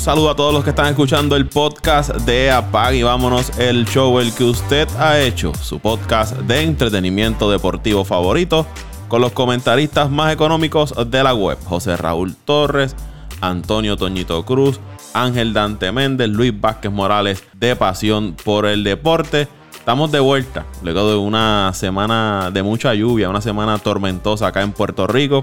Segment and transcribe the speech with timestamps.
[0.00, 3.84] Un saludo a todos los que están escuchando el podcast de Apag y vámonos el
[3.84, 8.66] show el que usted ha hecho, su podcast de entretenimiento deportivo favorito
[9.08, 12.96] con los comentaristas más económicos de la web, José Raúl Torres,
[13.42, 14.80] Antonio Toñito Cruz,
[15.12, 19.48] Ángel Dante Méndez, Luis Vázquez Morales de Pasión por el Deporte.
[19.74, 24.72] Estamos de vuelta luego de una semana de mucha lluvia, una semana tormentosa acá en
[24.72, 25.42] Puerto Rico,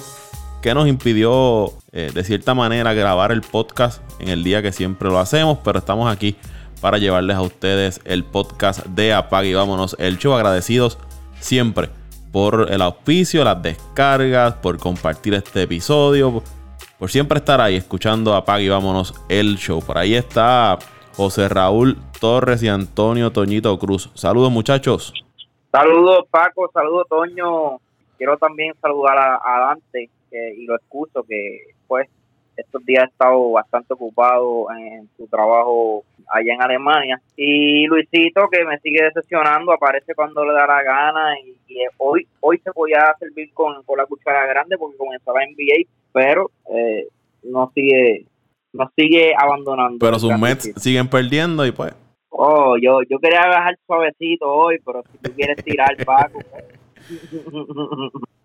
[0.67, 5.07] que nos impidió eh, de cierta manera grabar el podcast en el día que siempre
[5.07, 6.35] lo hacemos, pero estamos aquí
[6.81, 10.33] para llevarles a ustedes el podcast de Apague y Vámonos el show.
[10.33, 10.99] Agradecidos
[11.39, 11.87] siempre
[12.33, 16.43] por el auspicio, las descargas, por compartir este episodio,
[16.99, 19.81] por siempre estar ahí escuchando Apague y Vámonos el show.
[19.81, 20.77] Por ahí está
[21.15, 24.09] José Raúl Torres y Antonio Toñito Cruz.
[24.15, 25.13] Saludos muchachos.
[25.71, 27.79] Saludos Paco, saludos Toño.
[28.17, 30.09] Quiero también saludar a, Dante
[30.55, 32.09] y lo excuso que pues
[32.57, 37.21] estos días ha estado bastante ocupado en su trabajo allá en Alemania.
[37.35, 41.39] Y Luisito, que me sigue decepcionando, aparece cuando le da la gana.
[41.39, 41.55] Y,
[41.97, 46.49] hoy hoy se podía servir con, con, la cuchara grande porque comenzó la NBA, pero
[46.73, 47.07] eh,
[47.43, 48.25] no sigue
[48.73, 49.97] no sigue abandonando.
[49.99, 51.93] Pero sus Mets siguen perdiendo y pues.
[52.29, 56.39] Oh, yo, yo quería bajar suavecito hoy, pero si tú quieres tirar, Paco.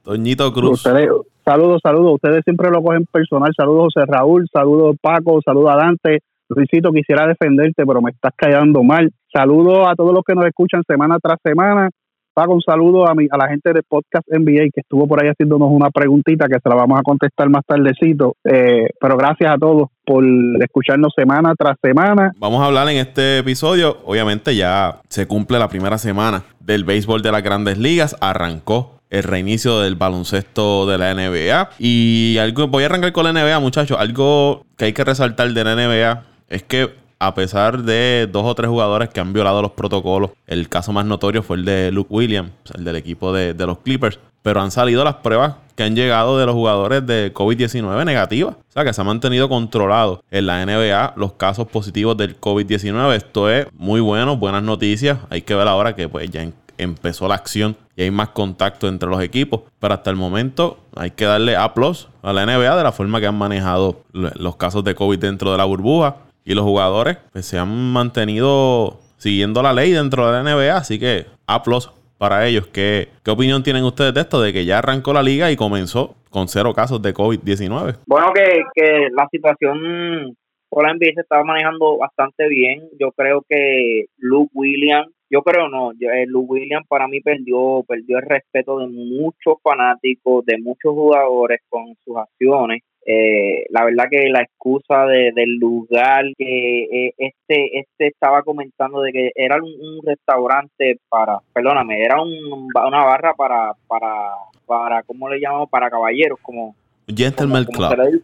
[0.02, 0.82] Toñito Cruz.
[0.82, 2.14] saludos, saludos.
[2.14, 3.52] Ustedes siempre lo cogen personal.
[3.56, 4.48] Saludos, José Raúl.
[4.52, 5.40] Saludos, Paco.
[5.44, 6.20] Saludos a Dante.
[6.48, 9.10] Luisito, quisiera defenderte, pero me estás callando mal.
[9.32, 11.88] Saludos a todos los que nos escuchan semana tras semana.
[12.34, 15.28] Paco, un saludo a, mi, a la gente de Podcast NBA que estuvo por ahí
[15.28, 18.36] haciéndonos una preguntita que se la vamos a contestar más tardecito.
[18.44, 20.24] Eh, pero gracias a todos por
[20.60, 22.32] escucharnos semana tras semana.
[22.38, 23.98] Vamos a hablar en este episodio.
[24.06, 28.16] Obviamente ya se cumple la primera semana del béisbol de las grandes ligas.
[28.20, 31.70] Arrancó el reinicio del baloncesto de la NBA.
[31.78, 33.98] Y algo, voy a arrancar con la NBA, muchachos.
[34.00, 38.54] Algo que hay que resaltar de la NBA es que a pesar de dos o
[38.56, 42.12] tres jugadores que han violado los protocolos, el caso más notorio fue el de Luke
[42.12, 46.38] Williams, el del equipo de, los Clippers, pero han salido las pruebas que han llegado
[46.38, 48.54] de los jugadores de COVID-19 negativas.
[48.56, 53.14] O sea, que se ha mantenido controlado en la NBA los casos positivos del COVID-19.
[53.14, 55.18] Esto es muy bueno, buenas noticias.
[55.30, 56.46] Hay que ver ahora que pues ya
[56.78, 59.62] empezó la acción y hay más contacto entre los equipos.
[59.78, 63.26] Pero hasta el momento hay que darle aplausos a la NBA de la forma que
[63.26, 67.58] han manejado los casos de COVID dentro de la burbuja y los jugadores pues, se
[67.58, 71.92] han mantenido siguiendo la ley dentro de la NBA, así que aplausos
[72.22, 72.68] para ellos.
[72.68, 74.40] ¿Qué, ¿Qué opinión tienen ustedes de esto?
[74.40, 77.96] De que ya arrancó la liga y comenzó con cero casos de COVID-19.
[78.06, 80.36] Bueno, que, que la situación
[80.68, 82.88] por la NBA se estaba manejando bastante bien.
[83.00, 88.18] Yo creo que Luke Williams, yo creo no, eh, Luke Williams para mí perdió, perdió
[88.18, 92.82] el respeto de muchos fanáticos, de muchos jugadores con sus acciones.
[93.04, 99.00] Eh, la verdad que la excusa de, del lugar que eh, este este estaba comentando
[99.00, 104.34] de que era un, restaurante para, perdóname, era un, una barra para para
[104.66, 105.68] para ¿cómo le llamamos?
[105.68, 106.76] para caballeros, como
[107.08, 108.22] Gentleman Club.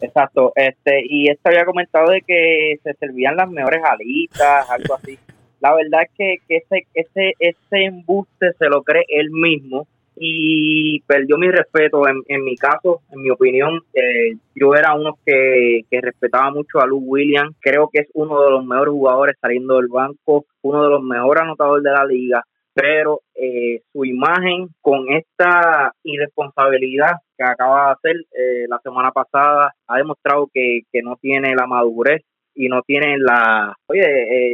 [0.00, 5.18] Exacto, este y este había comentado de que se servían las mejores alitas, algo así.
[5.58, 11.00] La verdad es que, que ese ese ese embuste se lo cree él mismo y
[11.00, 12.08] perdió mi respeto.
[12.08, 16.80] En, en mi caso, en mi opinión, eh, yo era uno que, que, respetaba mucho
[16.80, 17.54] a Luke Williams.
[17.60, 21.42] Creo que es uno de los mejores jugadores saliendo del banco, uno de los mejores
[21.42, 22.44] anotadores de la liga.
[22.72, 29.74] Pero eh, su imagen con esta irresponsabilidad que acaba de hacer eh, la semana pasada
[29.86, 32.22] ha demostrado que, que no tiene la madurez
[32.56, 34.00] y no tienen la, oye,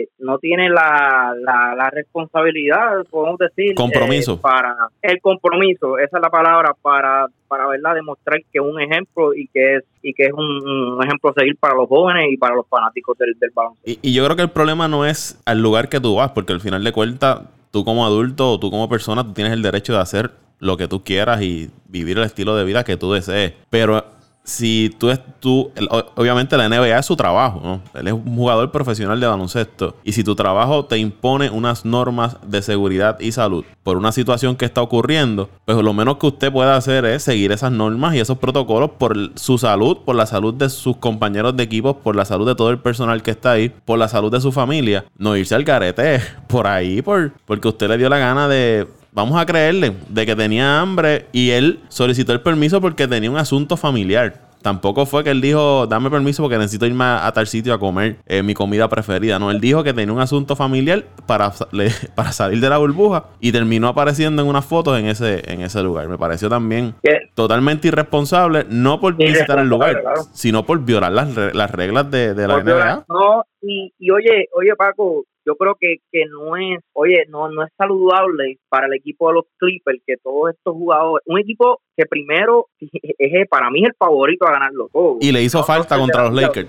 [0.03, 4.35] eh, no tienen la, la, responsabilidad, podemos decir, compromiso.
[4.35, 8.81] Eh, para el compromiso, esa es la palabra para para verdad demostrar que es un
[8.81, 12.37] ejemplo y que es y que es un, ejemplo a seguir para los jóvenes y
[12.37, 13.89] para los fanáticos del, del baloncesto.
[13.89, 16.53] Y, y yo creo que el problema no es al lugar que tú vas, porque
[16.53, 19.93] al final de cuentas, tú como adulto o tú como persona, tú tienes el derecho
[19.93, 23.53] de hacer lo que tú quieras y vivir el estilo de vida que tú desees.
[23.69, 24.05] Pero
[24.45, 25.71] si tú es tú,
[26.15, 27.81] obviamente la NBA es su trabajo, ¿no?
[27.99, 29.97] Él es un jugador profesional de baloncesto.
[30.03, 34.57] Y si tu trabajo te impone unas normas de seguridad y salud por una situación
[34.57, 38.21] que está ocurriendo, pues lo menos que usted puede hacer es seguir esas normas y
[38.21, 42.25] esos protocolos por su salud, por la salud de sus compañeros de equipo, por la
[42.25, 45.05] salud de todo el personal que está ahí, por la salud de su familia.
[45.19, 49.41] No irse al garete por ahí, por, porque usted le dio la gana de vamos
[49.41, 53.77] a creerle de que tenía hambre y él solicitó el permiso porque tenía un asunto
[53.77, 54.51] familiar.
[54.63, 58.19] tampoco fue que él dijo, dame permiso porque necesito irme a, tal sitio a comer
[58.27, 59.39] eh, mi comida preferida.
[59.41, 61.53] No, él dijo que tenía un asunto familiar para,
[62.15, 65.83] para salir de la burbuja y terminó apareciendo en unas fotos en ese, en ese
[65.83, 66.09] lugar.
[66.09, 66.95] Me pareció también
[67.35, 70.01] totalmente irresponsable, no por visitar el lugar,
[70.33, 73.05] sino por violar las, las reglas de, la NBA.
[73.09, 77.65] no, y, y oye, oye Paco, yo creo que, que no es, oye, no, no
[77.65, 82.07] es saludable para el equipo de los Clippers que todos estos jugadores, un equipo que
[82.07, 85.19] primero es para mí es el favorito a ganarlo todo.
[85.21, 86.69] Y le hizo falta contra los Lakers.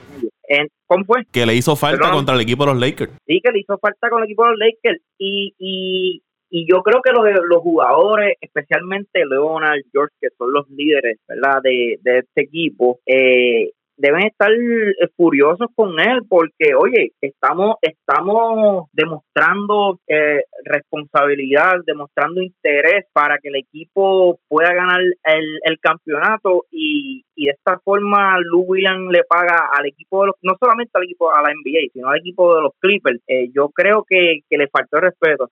[0.88, 1.26] ¿Cómo fue?
[1.32, 3.12] Que le hizo falta contra el equipo de los Lakers.
[3.26, 5.02] Sí, que le hizo falta con el equipo de los Lakers.
[5.18, 10.70] Y, y, y yo creo que los, los jugadores, especialmente Leonard, George, que son los
[10.70, 11.62] líderes ¿verdad?
[11.64, 18.88] De, de este equipo, eh, deben estar eh, furiosos con él porque, oye, estamos, estamos
[18.92, 27.24] demostrando eh, responsabilidad, demostrando interés para que el equipo pueda ganar el, el campeonato y,
[27.36, 31.04] y de esta forma Lou Williams le paga al equipo, de los, no solamente al
[31.04, 33.20] equipo, a la NBA, sino al equipo de los Clippers.
[33.28, 35.48] Eh, yo creo que, que le faltó el respeto.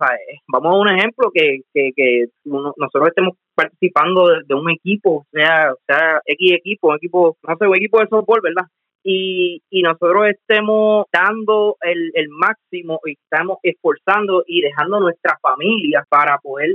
[0.47, 6.21] Vamos a un ejemplo que, que, que nosotros estemos participando de, un equipo, sea, sea
[6.25, 8.67] X equipo, un equipo, no sé, un equipo de softball, ¿verdad?
[9.03, 16.05] Y, y nosotros estemos dando el, el máximo y estamos esforzando y dejando nuestra familia
[16.07, 16.69] para poder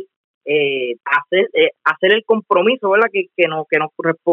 [0.47, 3.91] eh, hacer eh, hacer el compromiso verdad que, que nos que nos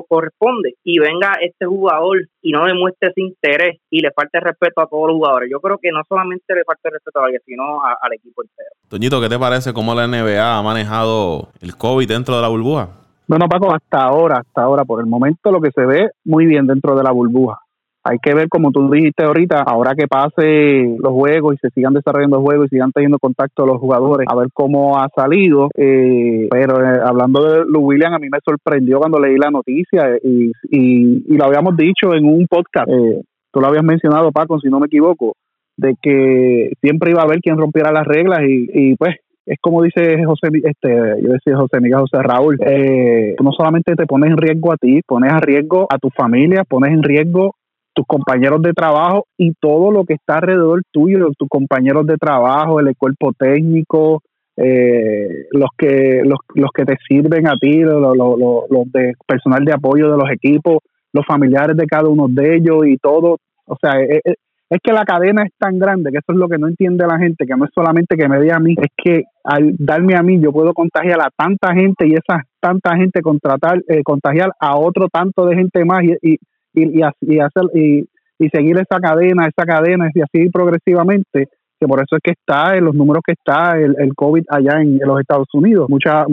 [0.08, 4.88] corresponde y venga este jugador y no demuestre ese interés y le falte respeto a
[4.88, 5.50] todos los jugadores.
[5.52, 8.70] Yo creo que no solamente le falta respeto a alguien sino al equipo entero.
[8.88, 12.90] Toñito ¿qué te parece cómo la NBA ha manejado el COVID dentro de la burbuja?
[13.28, 16.68] Bueno Paco hasta ahora hasta ahora por el momento lo que se ve muy bien
[16.68, 17.63] dentro de la burbuja
[18.06, 21.94] hay que ver, como tú dijiste ahorita, ahora que pase los juegos y se sigan
[21.94, 25.70] desarrollando juegos y sigan teniendo contacto los jugadores, a ver cómo ha salido.
[25.76, 30.18] Eh, pero eh, hablando de Lou William, a mí me sorprendió cuando leí la noticia
[30.22, 32.90] y, y, lo habíamos dicho en un podcast.
[32.90, 33.22] Eh,
[33.52, 35.36] tú lo habías mencionado, Paco, si no me equivoco,
[35.78, 39.16] de que siempre iba a haber quien rompiera las reglas y, y pues
[39.46, 44.06] es como dice José, este, yo decía José Miguel, José Raúl, eh, no solamente te
[44.06, 47.56] pones en riesgo a ti, pones a riesgo a tu familia, pones en riesgo
[47.94, 52.80] tus compañeros de trabajo y todo lo que está alrededor tuyo, tus compañeros de trabajo,
[52.80, 54.22] el cuerpo técnico,
[54.58, 60.12] eh, los que los, los que te sirven a ti, los, de personal de apoyo
[60.12, 60.78] de los equipos,
[61.12, 63.38] los familiares de cada uno de ellos y todo.
[63.66, 64.22] O sea, es,
[64.70, 67.18] es, que la cadena es tan grande que eso es lo que no entiende la
[67.18, 70.24] gente, que no es solamente que me dé a mí, es que al darme a
[70.24, 74.78] mí yo puedo contagiar a tanta gente y esa tanta gente contratar, eh, contagiar a
[74.78, 76.38] otro tanto de gente más y y,
[76.74, 78.08] y, hacer, y,
[78.40, 81.50] y seguir esa cadena, esa cadena, y así progresivamente,
[81.80, 85.00] que por eso es que está en los números que está el, COVID allá en,
[85.00, 86.26] los Estados Unidos, mucha,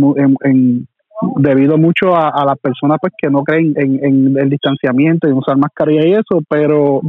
[0.45, 0.87] en,
[1.37, 5.57] debido mucho a, las personas pues que no creen en, en, el distanciamiento y usar
[5.57, 7.01] mascarilla y eso, pero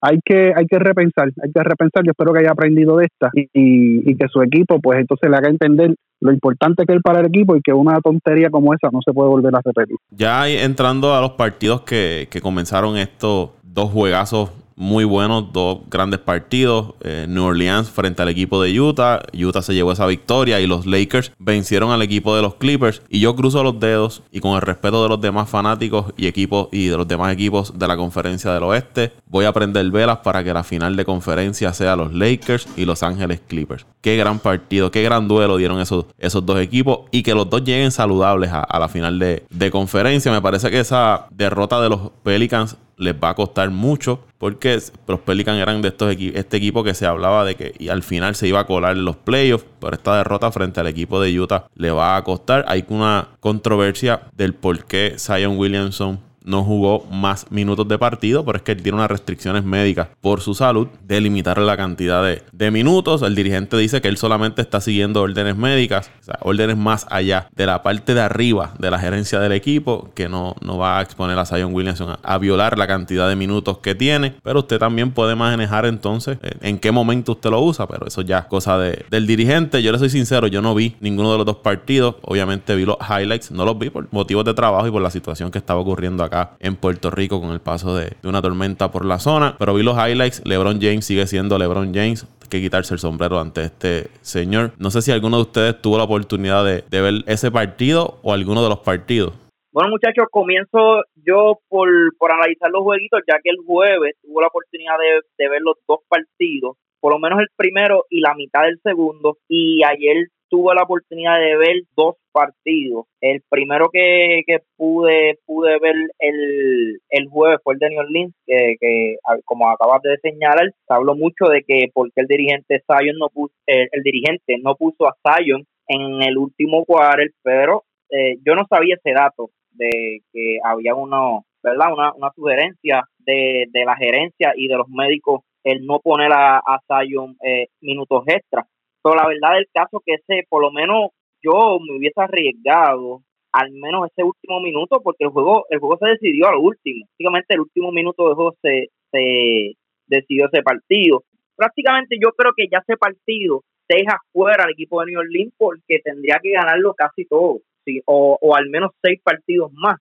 [0.00, 3.30] hay que hay que repensar, hay que repensar, yo espero que haya aprendido de esta
[3.34, 7.26] y, que su equipo pues entonces le haga entender lo importante que es para el
[7.26, 9.96] equipo y que una tontería como esa no se puede volver a repetir.
[10.10, 16.20] Ya entrando a los partidos que, que comenzaron estos dos juegazos muy buenos, dos grandes
[16.20, 16.94] partidos.
[17.00, 19.20] Eh, New Orleans frente al equipo de Utah.
[19.34, 23.02] Utah se llevó esa victoria y los Lakers vencieron al equipo de los Clippers.
[23.08, 26.68] Y yo cruzo los dedos y con el respeto de los demás fanáticos y equipos
[26.70, 30.44] y de los demás equipos de la conferencia del oeste, voy a prender velas para
[30.44, 33.84] que la final de conferencia sea los Lakers y Los Ángeles Clippers.
[34.00, 37.64] Qué gran partido, qué gran duelo dieron esos, esos dos equipos y que los dos
[37.64, 40.30] lleguen saludables a, la final de, de conferencia.
[40.30, 45.20] Me parece que esa derrota de los Pelicans les va a costar mucho porque los
[45.20, 48.48] Pelicans eran de estos este equipo que se hablaba de que y al final se
[48.48, 51.90] iba a colar en los playoffs, pero esta derrota frente al equipo de Utah le
[51.90, 52.64] va a costar.
[52.68, 58.56] Hay una controversia del por qué Zion Williamson no jugó más minutos de partido, pero
[58.56, 62.70] es que él tiene unas restricciones médicas por su salud de limitar la cantidad de,
[62.70, 63.22] minutos.
[63.22, 67.48] El dirigente dice que él solamente está siguiendo órdenes médicas, o sea, órdenes más allá
[67.54, 71.02] de la parte de arriba de la gerencia del equipo, que no, no va a
[71.02, 75.12] exponer a Zion Williamson a, violar la cantidad de minutos que tiene, pero usted también
[75.12, 79.04] puede manejar entonces eh, en qué momento usted lo usa, pero eso ya cosa de,
[79.10, 79.82] del dirigente.
[79.82, 82.96] Yo le soy sincero, yo no vi ninguno de los dos partidos, obviamente vi los
[83.00, 86.22] highlights, no los vi por motivos de trabajo y por la situación que estaba ocurriendo
[86.22, 89.56] acá en Puerto Rico con el paso de, una tormenta por la zona.
[89.58, 90.42] Pero vi los highlights.
[90.44, 94.72] LeBron James sigue siendo LeBron James que quitarse el sombrero ante este señor.
[94.78, 98.62] No sé si alguno de ustedes tuvo la oportunidad de, ver ese partido o alguno
[98.62, 99.34] de los partidos.
[99.70, 104.48] Bueno, muchachos, comienzo yo por, por analizar los jueguitos, ya que el jueves tuvo la
[104.48, 108.62] oportunidad de, de ver los dos partidos, por lo menos el primero y la mitad
[108.62, 113.06] del segundo, y ayer tuve la oportunidad de ver dos partidos.
[113.20, 118.34] El primero que, que pude pude ver el, el jueves fue el de New Orleans,
[118.46, 123.16] que, que como acabas de señalar, se habló mucho de que porque el dirigente Zion
[123.18, 128.54] no puso, el, dirigente no puso a Zion en el último quarter, pero eh, yo
[128.54, 131.92] no sabía ese dato de que había uno, ¿verdad?
[131.92, 136.58] Una, una sugerencia de, de la gerencia y de los médicos el no poner a,
[136.58, 138.66] a Zion eh, minutos extra.
[139.02, 141.10] Pero la verdad del caso que ese, por lo menos
[141.42, 146.10] yo me hubiese arriesgado al menos ese último minuto porque el juego el juego se
[146.10, 147.06] decidió al último.
[147.06, 149.74] Prácticamente el último minuto del juego se, se
[150.06, 151.24] decidió ese partido.
[151.56, 156.00] Prácticamente yo creo que ya ese partido deja fuera al equipo de New Orleans porque
[156.04, 158.02] tendría que ganarlo casi todo, ¿sí?
[158.04, 159.96] o, o al menos seis partidos más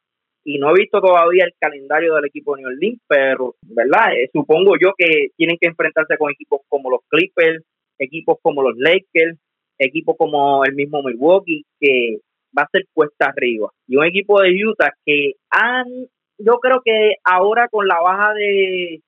[0.47, 4.13] y no he visto todavía el calendario del equipo de New Orleans, pero, ¿verdad?
[4.13, 7.65] Eh, supongo yo que tienen que enfrentarse con equipos como los Clippers,
[7.99, 9.37] equipos como los Lakers,
[9.77, 12.17] equipos como el mismo Milwaukee, que
[12.57, 13.69] va a ser cuesta arriba.
[13.87, 15.85] Y un equipo de Utah que han,
[16.37, 19.01] yo creo que ahora con la baja de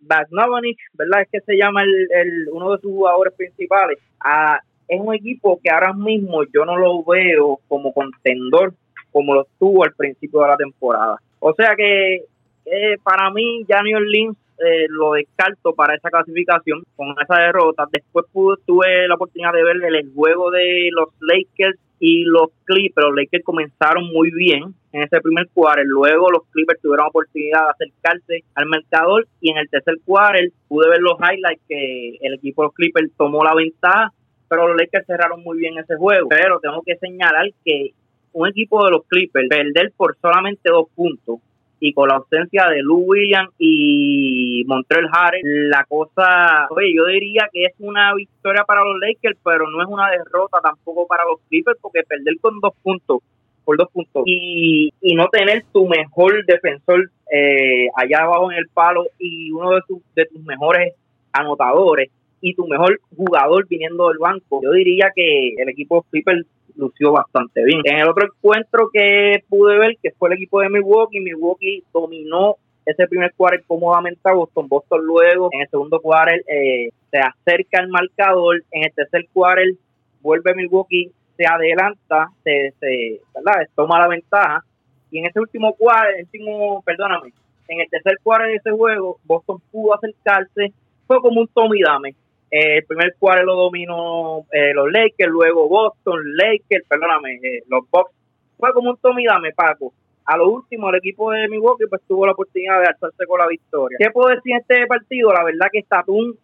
[0.00, 1.22] Bagnavanich, ¿verdad?
[1.22, 3.98] Es que se llama el, uno de sus jugadores principales.
[4.20, 8.74] Ah, es un equipo que ahora mismo yo no lo veo como contendor
[9.12, 11.16] como lo tuvo al principio de la temporada.
[11.38, 12.24] O sea que
[12.64, 17.86] eh, para mí New Orleans eh, lo descarto para esa clasificación con esa derrota.
[17.90, 18.26] Después
[18.66, 23.06] tuve la oportunidad de ver el juego de los Lakers y los Clippers.
[23.06, 25.82] Los Lakers comenzaron muy bien en ese primer cuarto.
[25.84, 30.88] Luego los Clippers tuvieron oportunidad de acercarse al marcador y en el tercer cuarto pude
[30.88, 34.12] ver los highlights que el equipo de los Clippers tomó la ventaja
[34.52, 36.28] pero los Lakers cerraron muy bien ese juego.
[36.28, 37.92] Pero tengo que señalar que
[38.34, 41.38] un equipo de los Clippers perder por solamente dos puntos
[41.84, 47.48] y con la ausencia de Lou Williams y Montreal Harris, la cosa, oye, yo diría
[47.52, 51.40] que es una victoria para los Lakers, pero no es una derrota tampoco para los
[51.48, 53.18] Clippers, porque perder con dos puntos,
[53.64, 58.68] por dos puntos, y, y no tener tu mejor defensor eh, allá abajo en el
[58.68, 60.94] palo y uno de, tus de tus mejores
[61.32, 62.10] anotadores
[62.42, 66.46] y tu mejor jugador viniendo del banco, yo diría que el equipo de Clippers
[66.76, 67.80] lució bastante bien.
[67.84, 72.56] En el otro encuentro que pude ver, que fue el equipo de Milwaukee, Milwaukee dominó
[72.84, 74.68] ese primer quarter cómodamente a Boston.
[74.68, 78.62] Boston luego, en el segundo quarter, eh, se acerca al marcador.
[78.72, 79.74] En el tercer quarter,
[80.20, 83.68] vuelve Milwaukee, se adelanta, se, se ¿verdad?
[83.76, 84.64] toma la ventaja.
[85.12, 87.32] Y en ese último el último, perdóname,
[87.68, 90.72] en el tercer quarter de ese juego, Boston pudo acercarse.
[91.06, 92.14] Fue como un Tommy Dame
[92.54, 97.88] eh, el primer cuarto lo dominó eh, los Lakers, luego Boston, Lakers, perdóname, eh, los
[97.90, 98.12] Bucks.
[98.58, 99.94] Fue como un Tommy Dame, Paco.
[100.26, 103.46] A lo último, el equipo de Milwaukee pues tuvo la oportunidad de alzarse con la
[103.48, 103.96] victoria.
[103.98, 105.32] ¿Qué puedo decir en este partido?
[105.32, 106.34] La verdad que Tatum,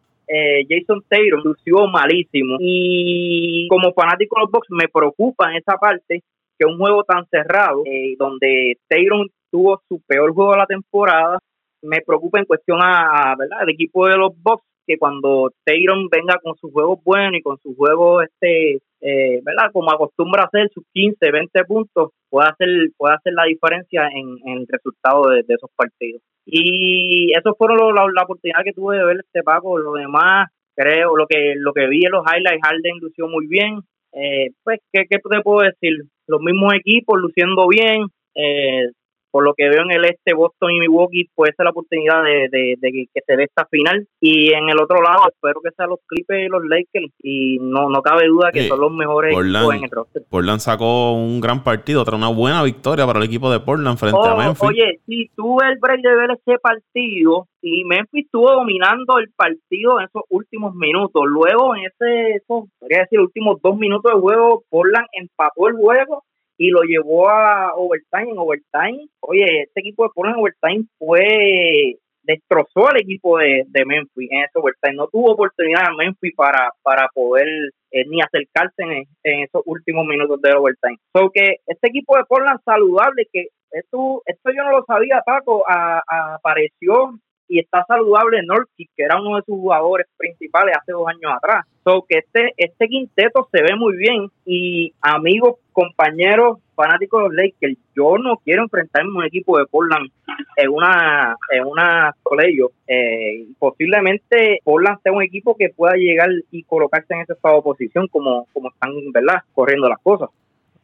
[0.69, 2.57] Jason Taylor lució malísimo.
[2.59, 6.23] Y como fanático de los Bucks me preocupa en esa parte
[6.59, 7.85] que un juego tan cerrado,
[8.19, 11.38] donde Taylor tuvo su peor juego de la temporada,
[11.83, 13.62] me preocupa en cuestión a, ¿verdad?
[13.62, 17.59] El equipo de los Bucks que cuando Tayron venga con su juego bueno y con
[17.59, 23.14] su juego este eh, verdad como acostumbra hacer sus 15 20 puntos puede hacer puede
[23.14, 26.23] hacer la diferencia en, el resultado de, esos partidos.
[26.45, 29.78] Y eso fueron la, oportunidad que tuve de ver este Paco.
[29.78, 33.80] Lo demás creo lo que lo que vi en los highlights Harden lució muy bien.
[34.12, 35.92] Eh, pues ¿qué, qué te puedo decir
[36.26, 38.07] los mismos equipos luciendo bien.
[38.35, 38.88] Eh,
[39.30, 42.76] por lo que veo en el este, Boston y Milwaukee puede ser la oportunidad de,
[42.80, 44.06] que se dé esta final.
[44.20, 47.12] Y en el otro lado, espero que sean los Clippers y los Lakers.
[47.23, 50.23] Y no, no cabe duda que son los mejores equipos en el roster.
[50.28, 54.18] Portland sacó un gran partido, otra una buena victoria para el equipo de Portland frente
[54.18, 54.68] a oh, Memphis.
[54.68, 60.00] Oye, si tuve el break de ver ese partido y Memphis estuvo dominando el partido
[60.00, 61.23] en esos últimos minutos.
[61.26, 66.25] Luego, en ese, esos, podría decir, últimos dos minutos de juego, Portland empató el juego
[66.59, 68.33] y lo llevó a overtime.
[68.33, 71.97] En overtime, oye, este equipo de Portland en overtime fue
[72.29, 74.97] destrozó al equipo de, de, Memphis en ese overtime.
[74.97, 77.49] No tuvo oportunidad Memphis para, para poder
[77.91, 79.07] eh, ni acercarse en,
[79.45, 80.99] esos últimos minutos de overtime.
[81.15, 85.65] So que este equipo de Portland saludable, que esto, esto yo no lo sabía, Paco,
[85.67, 91.33] apareció y está saludable Norkic, que era uno de sus jugadores principales hace dos años
[91.35, 91.67] atrás.
[91.85, 97.35] So que este, este quinteto se ve muy bien y amigos, compañeros, fanáticos de los
[97.35, 100.11] Lakers, yo no quiero enfrentarme a un equipo de Portland
[100.57, 102.71] en una en una colegio.
[102.87, 107.62] Eh, posiblemente Portland sea un equipo que pueda llegar y colocarse en esa estado de
[107.62, 110.28] posición como, como están, ¿verdad?, corriendo las cosas.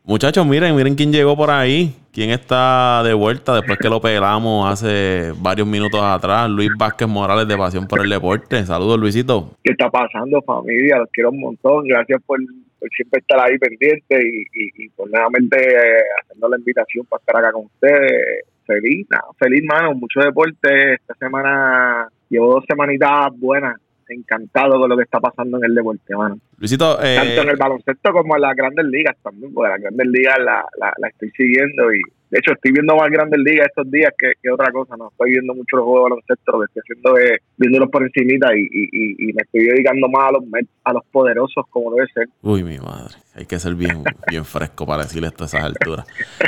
[0.07, 1.95] Muchachos, miren, miren quién llegó por ahí.
[2.13, 6.51] ¿Quién está de vuelta después que lo pelamos hace varios minutos atrás?
[6.51, 8.67] Luis Vázquez Morales de Pasión por el Deporte.
[8.67, 9.53] Saludos, Luisito.
[9.65, 10.99] ¿Qué está pasando, familia?
[10.99, 11.87] Los quiero un montón.
[11.87, 12.39] Gracias por
[12.79, 17.37] por siempre estar ahí pendiente y, y, pues nuevamente eh, haciendo la invitación para estar
[17.39, 18.45] acá con ustedes.
[18.67, 19.07] Feliz,
[19.39, 20.95] feliz, mano, mucho deporte.
[20.95, 26.17] Esta semana llevo dos semanitas buenas encantado con lo que está pasando en el deporte,
[26.17, 26.39] mano.
[26.59, 30.07] Luisito, eh, tanto en el baloncesto como en las grandes ligas también, porque las grandes
[30.07, 32.01] ligas la, la, la estoy siguiendo y
[32.35, 34.97] de hecho, estoy viendo más Grandes Ligas estos días que, otra cosa.
[34.97, 36.51] No estoy viendo mucho los juegos de baloncesto.
[36.51, 40.31] Lo que estoy haciendo es viéndolos por encimita y, y, y, me estoy dedicando más
[40.31, 40.43] a los,
[40.83, 42.27] a los poderosos como debe ser.
[42.43, 43.15] Uy, mi madre.
[43.37, 46.07] Hay que ser bien, bien fresco para decirle esto a esas alturas.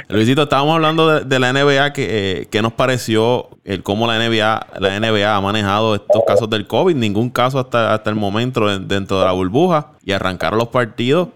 [0.08, 1.92] Luisito, estábamos hablando de, la NBA.
[1.92, 6.50] Que, eh, ¿Qué nos pareció el cómo la NBA, la NBA ha manejado estos casos
[6.50, 6.96] del COVID?
[6.96, 9.92] Ningún caso hasta, hasta el momento dentro de la burbuja.
[10.02, 11.28] Y arrancar los partidos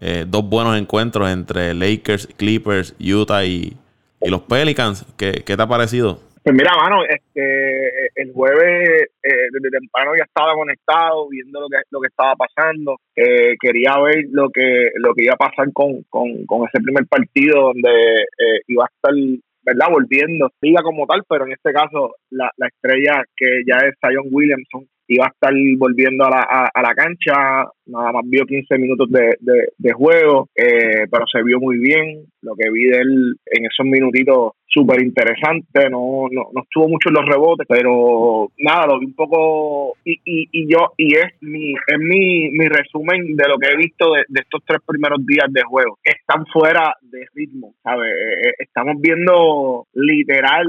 [0.00, 3.76] eh, dos buenos encuentros entre Lakers, Clippers, Utah y,
[4.20, 5.06] los Pelicans.
[5.16, 6.20] ¿Qué, te ha parecido?
[6.42, 11.76] Pues mira, mano, este, el jueves eh, desde temprano ya estaba conectado, viendo lo que
[11.90, 12.98] lo que estaba pasando.
[13.14, 17.06] Eh, quería ver lo que lo que iba a pasar con, con, con ese primer
[17.06, 18.26] partido donde
[18.68, 19.14] iba a estar
[19.62, 19.88] ¿verdad?
[19.90, 24.28] Volviendo, liga como tal, pero en este caso la, la estrella que ya es Zion
[24.30, 29.08] Williamson iba a estar volviendo a la, a, la cancha, nada más vio 15 minutos
[29.10, 33.66] de, de, juego, eh, pero se vio muy bien, lo que vi de él en
[33.66, 38.98] esos minutitos súper interesante, no, no, no estuvo mucho en los rebotes, pero nada, lo
[38.98, 43.48] vi un poco y, y, y yo, y es mi, es mi, mi resumen de
[43.48, 45.98] lo que he visto de, estos tres primeros días de juego.
[46.04, 48.10] Están fuera de ritmo, ¿sabes?
[48.10, 50.66] Eh, eh, estamos viendo literal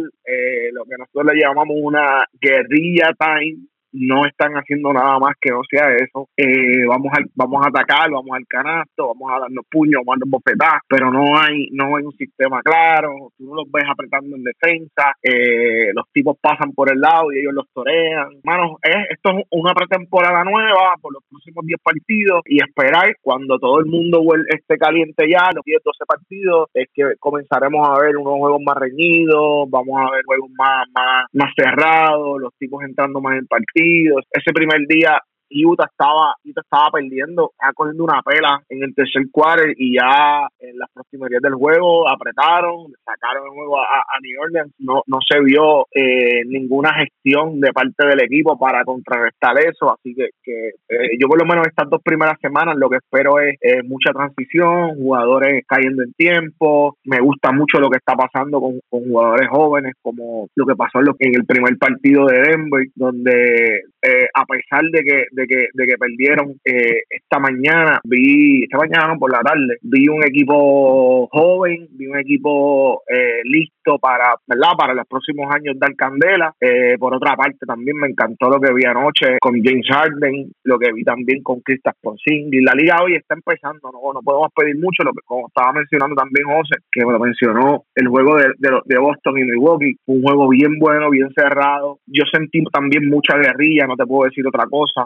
[0.72, 3.58] lo que nosotros le llamamos una guerrilla time
[4.00, 6.30] no están haciendo nada más que no sea eso.
[6.38, 10.20] Eh, vamos a vamos a atacar, vamos al canasto, vamos a darnos puños, vamos a
[10.20, 13.32] darnos bofetadas, pero no hay no hay un sistema claro.
[13.38, 17.40] Tú no los ves apretando en defensa, eh, los tipos pasan por el lado y
[17.40, 18.30] ellos los torean.
[18.44, 23.80] Manos, esto es una pretemporada nueva por los próximos 10 partidos y esperar cuando todo
[23.80, 28.38] el mundo esté caliente ya, los 10, 12 partidos, es que comenzaremos a ver unos
[28.38, 33.38] juegos más reñidos, vamos a ver juegos más, más, más cerrados, los tipos entrando más
[33.38, 33.87] en partido
[34.32, 39.24] ese primer día Utah estaba, Utah estaba perdiendo, estaba cogiendo una pela en el tercer
[39.32, 44.74] quarter y ya en las proximidades del juego apretaron, sacaron el juego a, New Orleans.
[44.80, 50.16] No, no se vio eh, ninguna gestión de parte del equipo para contrarrestar eso, así
[50.16, 53.58] que, que eh, yo por lo menos estas dos primeras semanas lo que espero es
[53.86, 59.48] mucha transición, jugadores cayendo en tiempo, me gusta mucho lo que está pasando con, jugadores
[59.50, 64.84] jóvenes como lo que pasó en, el primer partido de Denver, donde eh, a pesar
[64.92, 69.40] de que de que, de que perdieron eh, esta mañana, vi, esta mañana por la
[69.40, 74.74] tarde, vi un equipo joven, vi un equipo eh, listo para, ¿verdad?
[74.76, 76.54] Para los próximos años dar candela.
[76.60, 80.80] Eh, por otra parte, también me encantó lo que vi anoche con James Harden, lo
[80.80, 82.64] que vi también con Kristaps Porzingis.
[82.64, 86.16] La liga hoy está empezando, no, no podemos pedir mucho, lo que como estaba mencionando
[86.16, 90.50] también José, que me lo mencionó, el juego de, de Boston y Milwaukee, un juego
[90.50, 92.00] bien bueno, bien cerrado.
[92.08, 95.06] Yo sentí también mucha guerrilla, no te puedo decir otra cosa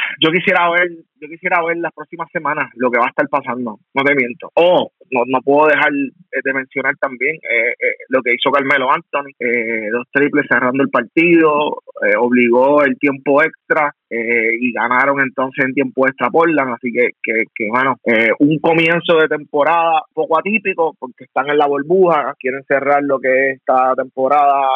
[0.19, 3.79] yo quisiera ver, yo quisiera ver las próximas semanas lo que va a estar pasando,
[3.93, 4.49] no te miento.
[4.55, 8.91] O no, no puedo dejar eh, de mencionar también eh, eh, lo que hizo Carmelo
[8.91, 9.31] Anthony,
[9.91, 11.81] dos triples cerrando el partido,
[12.17, 17.69] obligó el tiempo extra y ganaron entonces en tiempo extra Portland, así que, que, que
[17.69, 17.95] bueno,
[18.39, 23.51] un comienzo de temporada poco atípico porque están en la burbuja, quieren cerrar lo que
[23.51, 24.67] es esta temporada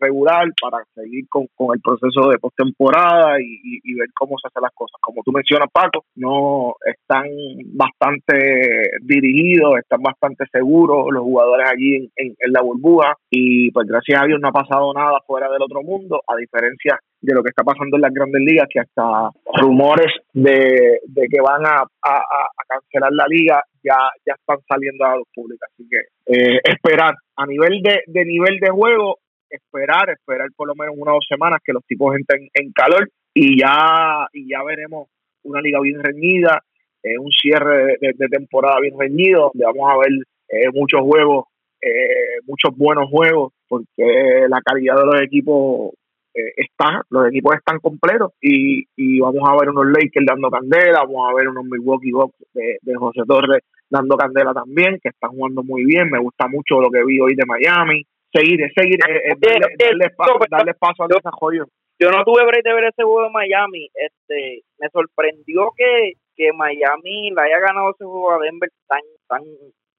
[0.00, 4.72] regular para seguir con, con el proceso de postemporada y, y ver cómo se las
[4.74, 4.96] cosas.
[5.00, 7.26] Como tú mencionas, Paco, no están
[7.74, 14.20] bastante dirigidos, están bastante seguros los jugadores allí en, en, la burbuja y pues gracias
[14.20, 17.50] a Dios no ha pasado nada fuera del otro mundo, a diferencia de lo que
[17.50, 22.16] está pasando en las grandes ligas, que hasta rumores de, de que van a, a,
[22.16, 25.66] a, cancelar la liga ya, ya están saliendo a la luz pública.
[25.70, 30.74] Así que eh, esperar a nivel de, de nivel de juego, esperar, esperar por lo
[30.74, 34.62] menos una o dos semanas que los tipos entren en calor y ya, y ya
[34.62, 35.08] veremos
[35.44, 36.62] una liga bien reñida,
[37.02, 40.12] eh, un cierre de, temporada bien reñido, donde vamos a ver
[40.48, 41.46] eh, muchos juegos,
[41.80, 45.92] eh, muchos buenos juegos, porque la calidad de los equipos
[46.34, 51.28] está, los equipos están completos y, y vamos a ver unos Lakers dando candela, vamos
[51.30, 55.62] a ver unos Milwaukee Bucks de, de José Torres dando candela también, que están jugando
[55.62, 60.08] muy bien, me gusta mucho lo que vi hoy de Miami, seguir, seguir, darle,
[60.48, 61.66] darle, paso al desarrollo
[62.02, 63.88] yo no tuve break de ver ese juego de Miami.
[63.94, 69.42] Este, me sorprendió que, que Miami le haya ganado ese juego a Denver tan, tan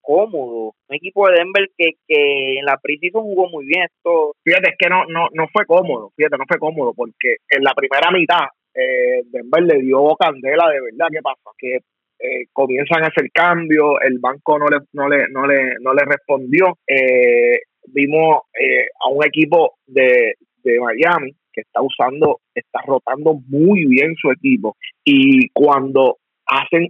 [0.02, 0.74] cómodo.
[0.89, 3.84] Un equipo de Denver que, que en la preseason jugó muy bien.
[3.84, 4.34] Esto...
[4.44, 6.12] Fíjate, es que no, no, no fue cómodo.
[6.18, 10.82] Fíjate, no fue cómodo porque en la primera mitad eh, Denver le dio candela de
[10.82, 11.08] verdad.
[11.10, 11.52] ¿Qué pasa?
[11.58, 11.76] Que
[12.20, 16.04] eh, comienzan a hacer cambio, el banco no le, no le, no le, no le
[16.04, 16.78] respondió.
[16.86, 20.34] Eh, vimos eh, a un equipo de,
[20.66, 26.89] de Miami que está usando, está rotando muy bien su equipo y cuando hacen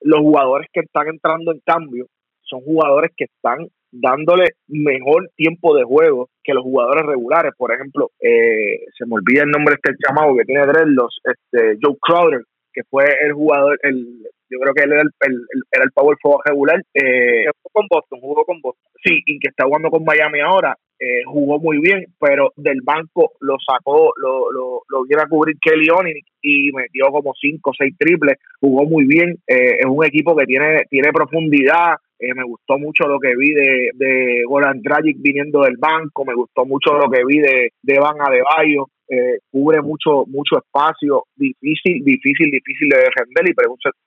[0.00, 2.06] los jugadores que están entrando en cambio
[2.42, 7.52] son jugadores que están dándole mejor tiempo de juego que los jugadores regulares.
[7.56, 11.96] Por ejemplo, se me olvida el nombre de este chamado que tiene los este, Joe
[12.00, 12.42] Crowder,
[12.76, 14.04] que fue el jugador, el,
[14.50, 15.36] yo creo que él era el,
[15.72, 16.82] era el power forward regular.
[16.92, 18.92] Eh, jugó con Boston, jugó con Boston.
[19.02, 20.76] Sí, y que está jugando con Miami ahora.
[20.98, 25.56] Eh, jugó muy bien, pero del banco lo sacó, lo, lo, lo viene a cubrir
[25.60, 30.02] Kelly Onin y metió como cinco o seis triples, jugó muy bien, eh, es un
[30.06, 34.80] equipo que tiene, tiene profundidad, eh, me gustó mucho lo que vi de, de Goran
[34.80, 39.38] Dragic viniendo del banco, me gustó mucho lo que vi de, de Van Adebayo, eh,
[39.50, 43.48] cubre mucho mucho espacio, difícil, difícil, difícil de defender.
[43.48, 43.54] Y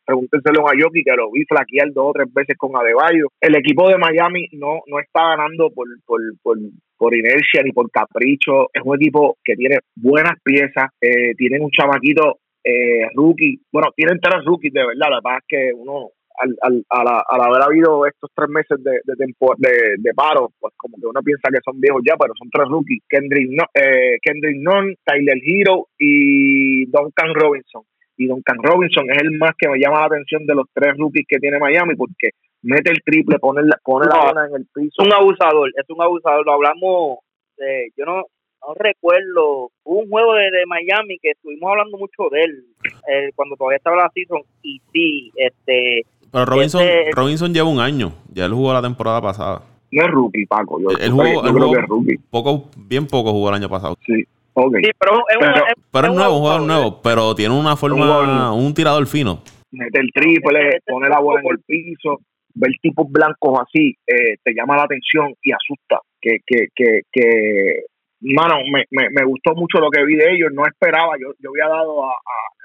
[0.05, 3.27] pregúntenselo a Yoki que lo vi flaquear dos o tres veces con Adebayo.
[3.39, 6.57] El equipo de Miami no, no está ganando por, por, por,
[6.97, 11.71] por inercia ni por capricho, es un equipo que tiene buenas piezas, eh, tienen un
[11.71, 16.09] chamaquito eh, rookie, bueno, tienen tres rookies de verdad, la verdad es que uno
[16.39, 21.06] al, al, al, haber habido estos tres meses de, de, de, paro, pues como que
[21.06, 24.95] uno piensa que son viejos ya, pero son tres rookies, Kendrick, no, eh, Kendrick Nunn,
[25.04, 27.84] Tyler Hero y Duncan Robinson.
[28.17, 31.25] Y Duncan Robinson es el más que me llama la atención de los tres rookies
[31.28, 35.02] que tiene Miami, porque mete el triple, pone la, pone la bola en el piso.
[35.02, 37.19] Es un abusador, es un abusador, lo hablamos,
[37.58, 38.23] de, yo no,
[38.62, 42.65] no recuerdo, hubo un juego de, de, Miami que estuvimos hablando mucho de él
[43.08, 47.79] eh, cuando todavía estaba la season y sí, este pero Robinson, este, Robinson lleva un
[47.79, 48.13] año.
[48.33, 49.61] Ya él jugó la temporada pasada.
[49.91, 50.79] No es rookie, Paco.
[50.79, 52.17] Yo, él jugó, creo que es rookie.
[52.29, 53.97] Poco, bien poco jugó el año pasado.
[54.05, 54.23] Sí.
[54.53, 54.83] Okay.
[54.83, 58.51] Sí, pero es, pero, es, pero es, nuevo, un jugador nuevo, pero tiene una forma,
[58.53, 59.41] un, tirador fino.
[59.71, 62.19] Mete el triple, pone la bola en el piso,
[62.55, 65.99] ver tipos blancos así, eh, te llama la atención y asusta.
[66.19, 67.83] Que, que, que, que
[68.21, 71.51] mano, me, me, me, gustó mucho lo que vi de ellos, no esperaba, yo, yo
[71.51, 72.58] había dado a, a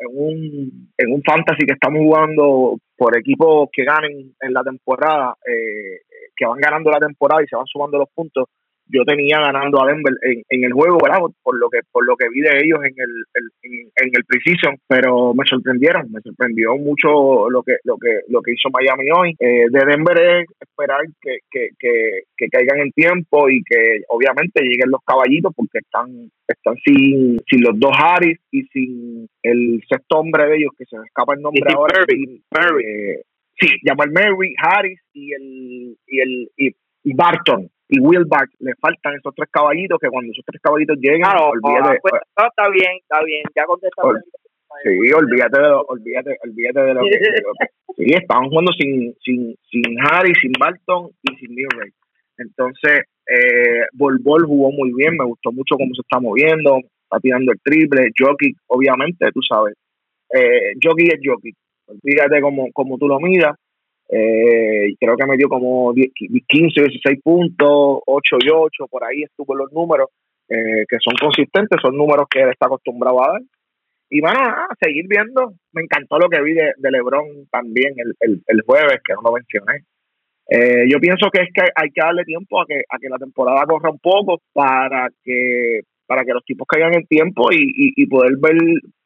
[0.00, 5.34] en un, en un fantasy que estamos jugando por equipos que ganen en la temporada,
[5.46, 6.00] eh,
[6.34, 8.46] que van ganando la temporada y se van sumando los puntos,
[8.92, 11.20] yo tenía ganando a Denver en, en el juego, ¿verdad?
[11.42, 13.12] Por lo que por lo que vi de ellos en el,
[13.62, 18.42] en, en, el precision, pero me sorprendieron, me sorprendió mucho lo que lo que lo
[18.42, 19.34] que hizo Miami hoy.
[19.38, 24.62] Eh, de Denver es esperar que, que, que, que, caigan en tiempo y que obviamente
[24.62, 30.18] lleguen los caballitos porque están están sin, sin los dos Harris y sin el sexto
[30.18, 32.00] hombre de ellos que se me escapa el nombre ahora.
[32.00, 32.84] Murray.
[32.84, 33.22] Eh,
[33.58, 36.50] sí, Jamal Murray, Harris y el y el
[37.02, 40.96] y Barton y Will Bart, le faltan esos tres caballitos que cuando esos tres caballitos
[41.00, 41.98] llegan, claro, olvídate.
[42.02, 44.20] Pues, está bien, está bien, ya contestaste.
[44.84, 47.18] sí, olvídate de lo, olvídate, olvídate de lo que,
[47.96, 51.90] sí, estaban jugando sin, sin, sin Harry, sin Barton y sin Murray.
[52.38, 57.18] Entonces, eh, Bol Bol jugó muy bien, me gustó mucho cómo se está moviendo, está
[57.20, 59.74] tirando el triple, Jockey, obviamente, tú sabes,
[60.32, 61.52] eh, Jockey es Jockey,
[61.86, 63.56] olvídate como, como tú lo miras,
[64.12, 69.22] eh, creo que me dio como 15 o 16 puntos, 8 y 8, por ahí
[69.22, 70.08] estuvo los números,
[70.48, 73.40] eh, que son consistentes, son números que él está acostumbrado a dar.
[74.10, 78.62] Y bueno, a seguir viendo, me encantó lo que vi de, Lebron también el, el,
[78.62, 79.84] jueves, que no lo mencioné.
[80.48, 83.18] Eh, yo pienso que es que hay que darle tiempo a que, a que la
[83.18, 88.02] temporada corra un poco para que para que los tipos caigan en tiempo y, y,
[88.02, 88.56] y poder ver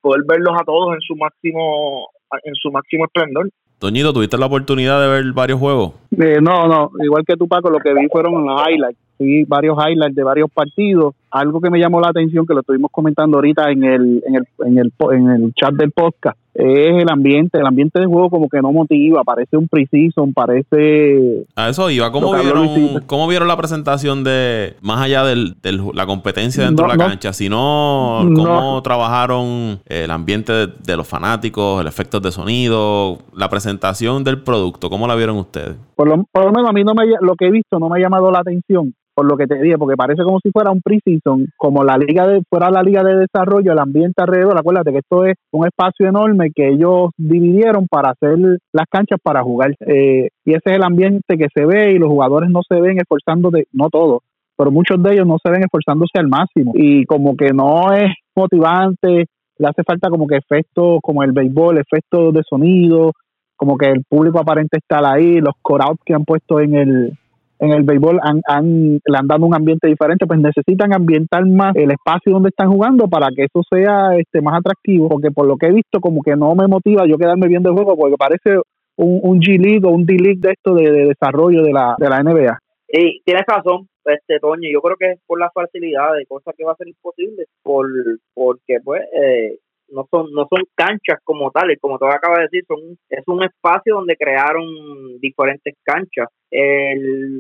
[0.01, 2.09] poder verlos a todos en su máximo
[2.43, 3.51] en su máximo esplendor.
[3.85, 5.93] Toñito, ¿tuviste la oportunidad de ver varios juegos?
[6.13, 8.99] Eh, no, no, igual que tú, Paco, lo que vi fueron los highlights.
[9.19, 11.15] Sí, varios highlights de varios partidos.
[11.35, 14.47] Algo que me llamó la atención, que lo estuvimos comentando ahorita en el, en el,
[14.65, 18.49] en el, en el chat del podcast, es el ambiente, el ambiente de juego como
[18.49, 21.45] que no motiva, parece un precision, parece...
[21.57, 25.53] A eso iba, ¿cómo, vieron, ¿cómo vieron la presentación de, más allá de
[25.93, 31.89] la competencia dentro de la cancha, sino cómo trabajaron el ambiente de, los fanáticos, el
[31.89, 35.75] efecto de sonido, la presentación del producto, ¿cómo la vieron ustedes?
[35.97, 37.99] Por lo, por lo menos a mí no me, lo que he visto no me
[37.99, 40.83] ha llamado la atención, por lo que te dije, porque parece como si fuera un
[40.83, 44.99] preseason, como la liga de, fuera la liga de desarrollo, el ambiente alrededor, acuérdate que
[44.99, 48.39] esto es un espacio enorme que ellos dividieron para hacer
[48.73, 52.09] las canchas para jugar, eh, y ese es el ambiente que se ve y los
[52.09, 54.23] jugadores no se ven esforzando de, no todos,
[54.57, 58.13] pero muchos de ellos no se ven esforzándose al máximo, y como que no es
[58.35, 59.27] motivante,
[59.59, 63.13] le hace falta como que efectos como el béisbol, efectos de sonido,
[63.57, 67.19] como que el público aparente estar ahí, los coreouts que han puesto en el
[67.65, 71.91] en el béisbol han, le han dado un ambiente diferente, pues necesitan ambientar más el
[71.91, 75.67] espacio donde están jugando para que eso sea este más atractivo, porque por lo que
[75.67, 78.61] he visto como que no me motiva yo quedarme viendo el juego porque parece
[78.97, 82.59] un, G-League o un D-League de esto de, desarrollo de la, de la NBA.
[82.89, 86.65] Y tienes razón, este Toño, yo creo que es por la facilidad de cosas que
[86.65, 87.87] va a ser imposible, por
[88.35, 92.65] porque pues eh, no son no son canchas como tales, como tú acabas de decir,
[92.67, 96.29] son es un espacio donde crearon diferentes canchas.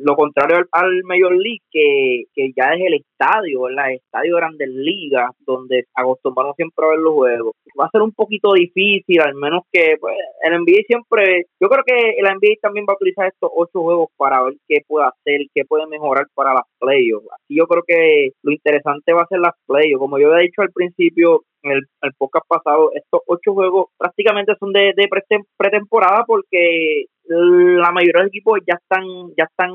[0.02, 4.68] Lo contrario al, al, Major League, que, que ya es el estadio, el estadio Grandes
[4.68, 7.54] Ligas, donde acostumbramos siempre a ver los juegos.
[7.80, 11.84] Va a ser un poquito difícil, al menos que pues, el NBA siempre, yo creo
[11.86, 15.46] que el NBA también va a utilizar estos ocho juegos para ver qué puede hacer,
[15.54, 17.28] qué puede mejorar para las playoffs.
[17.32, 20.00] Así yo creo que lo interesante va a ser las playoffs.
[20.00, 24.54] Como yo había dicho al principio, en el, el podcast pasado, estos ocho juegos prácticamente
[24.58, 25.08] son de, de
[25.56, 29.04] pretemporada porque la mayoría de los equipos ya están
[29.36, 29.70] ya están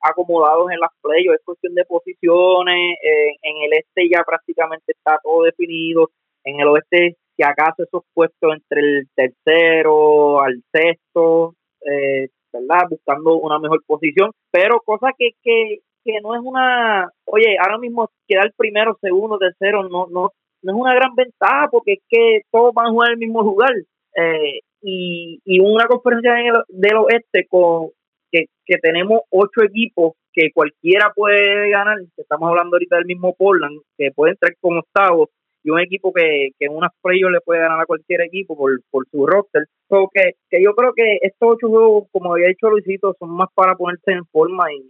[0.00, 5.18] acomodados en las playoffs, es cuestión de posiciones, eh, en el este ya prácticamente está
[5.22, 6.10] todo definido,
[6.44, 12.88] en el oeste si acaso esos puestos entre el tercero al sexto, eh, ¿verdad?
[12.90, 18.10] Buscando una mejor posición, pero cosa que, que, que no es una, oye, ahora mismo
[18.26, 20.32] quedar primero, segundo, tercero, no, no,
[20.62, 23.70] no es una gran ventaja porque es que todos van a jugar el mismo lugar.
[24.18, 26.32] Eh, y, una conferencia
[26.68, 27.90] del oeste con
[28.30, 28.46] que,
[28.82, 34.32] tenemos ocho equipos que cualquiera puede ganar, estamos hablando ahorita del mismo Portland, que puede
[34.32, 35.30] entrar con octavos,
[35.64, 38.78] y un equipo que, que en unas playoffs le puede ganar a cualquier equipo por,
[39.10, 39.64] su roster.
[39.88, 43.74] que, que yo creo que estos ocho juegos, como había dicho Luisito, son más para
[43.74, 44.82] ponerse en forma y,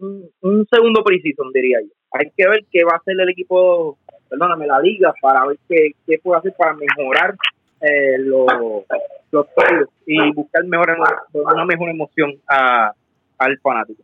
[0.00, 1.90] un, un, segundo preseason, diría yo.
[2.12, 5.90] Hay que ver qué va a hacer el equipo, perdóname, la liga, para ver qué,
[6.06, 7.34] qué puede hacer para mejorar
[7.80, 8.46] eh, los,
[9.30, 9.46] los
[10.06, 10.96] y buscar mejor,
[11.32, 12.92] una mejor emoción a,
[13.38, 14.02] al fanático.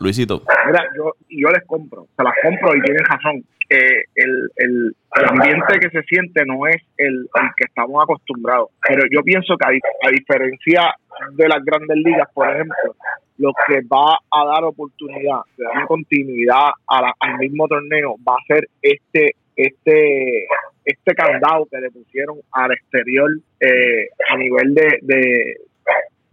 [0.00, 0.42] Luisito.
[0.66, 3.44] Mira, yo, yo les compro, se las compro y tienen razón.
[3.70, 4.94] Eh, el, el,
[5.28, 8.70] ambiente que se siente no es el, que estamos acostumbrados.
[8.86, 10.94] Pero yo pienso que a, diferencia
[11.32, 12.94] de las grandes ligas, por ejemplo,
[13.36, 18.46] lo que va a dar oportunidad de dar continuidad a al mismo torneo va a
[18.46, 20.46] ser este este
[20.88, 25.56] este candado que le pusieron al exterior eh, a nivel de, de,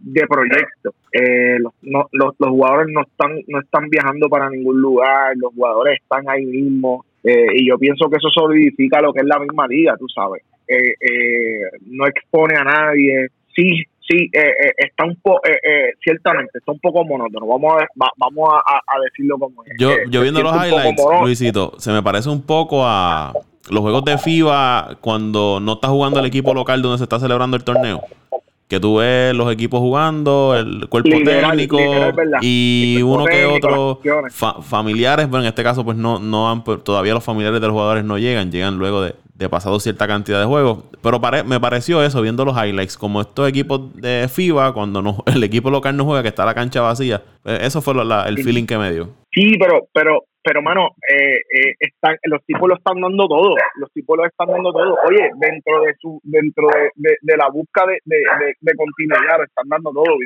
[0.00, 0.94] de proyecto.
[1.12, 6.00] Eh, los, los, los, jugadores no están no están viajando para ningún lugar, los jugadores
[6.00, 9.66] están ahí mismo eh, y yo pienso que eso solidifica lo que es la misma
[9.66, 10.42] liga, tú sabes.
[11.86, 13.28] no expone a nadie.
[13.54, 15.40] Sí, sí, está un poco,
[16.02, 17.46] ciertamente, está un poco monótono.
[17.46, 19.72] Vamos a, vamos a, decirlo como es.
[19.78, 23.32] Yo, yo viendo los highlights, Luisito, se me parece un poco a
[23.68, 27.56] los juegos de FIBA cuando no está jugando el equipo local donde se está celebrando
[27.56, 28.02] el torneo.
[28.68, 31.78] Que tú ves los equipos jugando, el cuerpo técnico
[32.40, 34.00] y uno que otro
[34.62, 37.74] familiares, bueno, en este caso pues no, no han, pues, todavía los familiares de los
[37.74, 40.78] jugadores no llegan, llegan luego de, de pasado cierta cantidad de juegos.
[41.00, 45.44] Pero me pareció eso, viendo los highlights, como estos equipos de FIBA, cuando no, el
[45.44, 47.94] equipo local no juega, que está la cancha vacía, pues, eso fue
[48.26, 49.10] el feeling que me dio.
[49.32, 53.90] Sí, pero, pero pero mano, eh, eh, están, los tipos lo están dando todo, los
[53.92, 54.96] tipos lo están dando todo.
[55.08, 59.90] Oye, dentro de su, dentro de, de, la búsqueda de, de, de, continuidad, están dando
[59.90, 60.16] todo.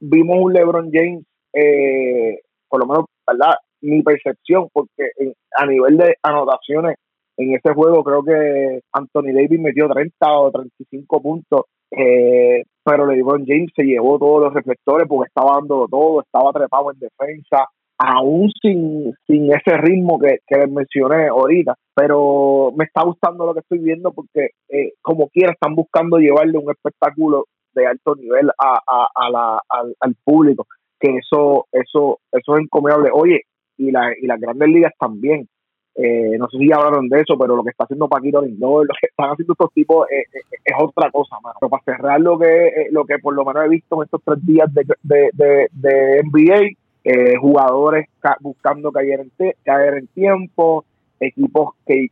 [0.00, 3.54] vimos un LeBron James, eh, por lo menos, ¿verdad?
[3.80, 5.10] Mi percepción, porque
[5.56, 6.96] a nivel de anotaciones
[7.38, 13.46] en ese juego creo que Anthony Davis metió 30 o 35 puntos, eh, pero LeBron
[13.46, 18.50] James se llevó todos los reflectores porque estaba dando todo, estaba trepado en defensa, aún
[18.60, 23.60] sin, sin ese ritmo que, que les mencioné ahorita, pero me está gustando lo que
[23.60, 28.80] estoy viendo porque eh, como quiera están buscando llevarle un espectáculo de alto nivel a,
[29.14, 30.66] a, la, al, público,
[31.00, 33.10] que eso, eso, eso es encomiable.
[33.12, 33.42] Oye,
[33.78, 35.48] y, la, y las grandes ligas también.
[35.94, 38.94] Eh, no sé si hablaron de eso, pero lo que está haciendo Paquito Lindor, lo
[38.98, 40.24] que están haciendo estos tipos eh,
[40.64, 41.56] es otra cosa, mano.
[41.60, 44.44] Pero para cerrar lo que, lo que por lo menos he visto en estos tres
[44.44, 48.06] días de, de, de NBA, eh, jugadores
[48.40, 50.84] buscando caer en, caer en tiempo,
[51.20, 52.08] equipos que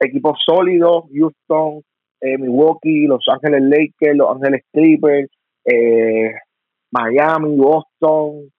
[0.00, 1.82] equipos sólidos, Houston,
[2.20, 5.30] eh, Milwaukee, Los Ángeles Lakers, Los Ángeles Clippers,
[5.64, 6.32] eh,
[6.90, 8.50] Miami, Boston,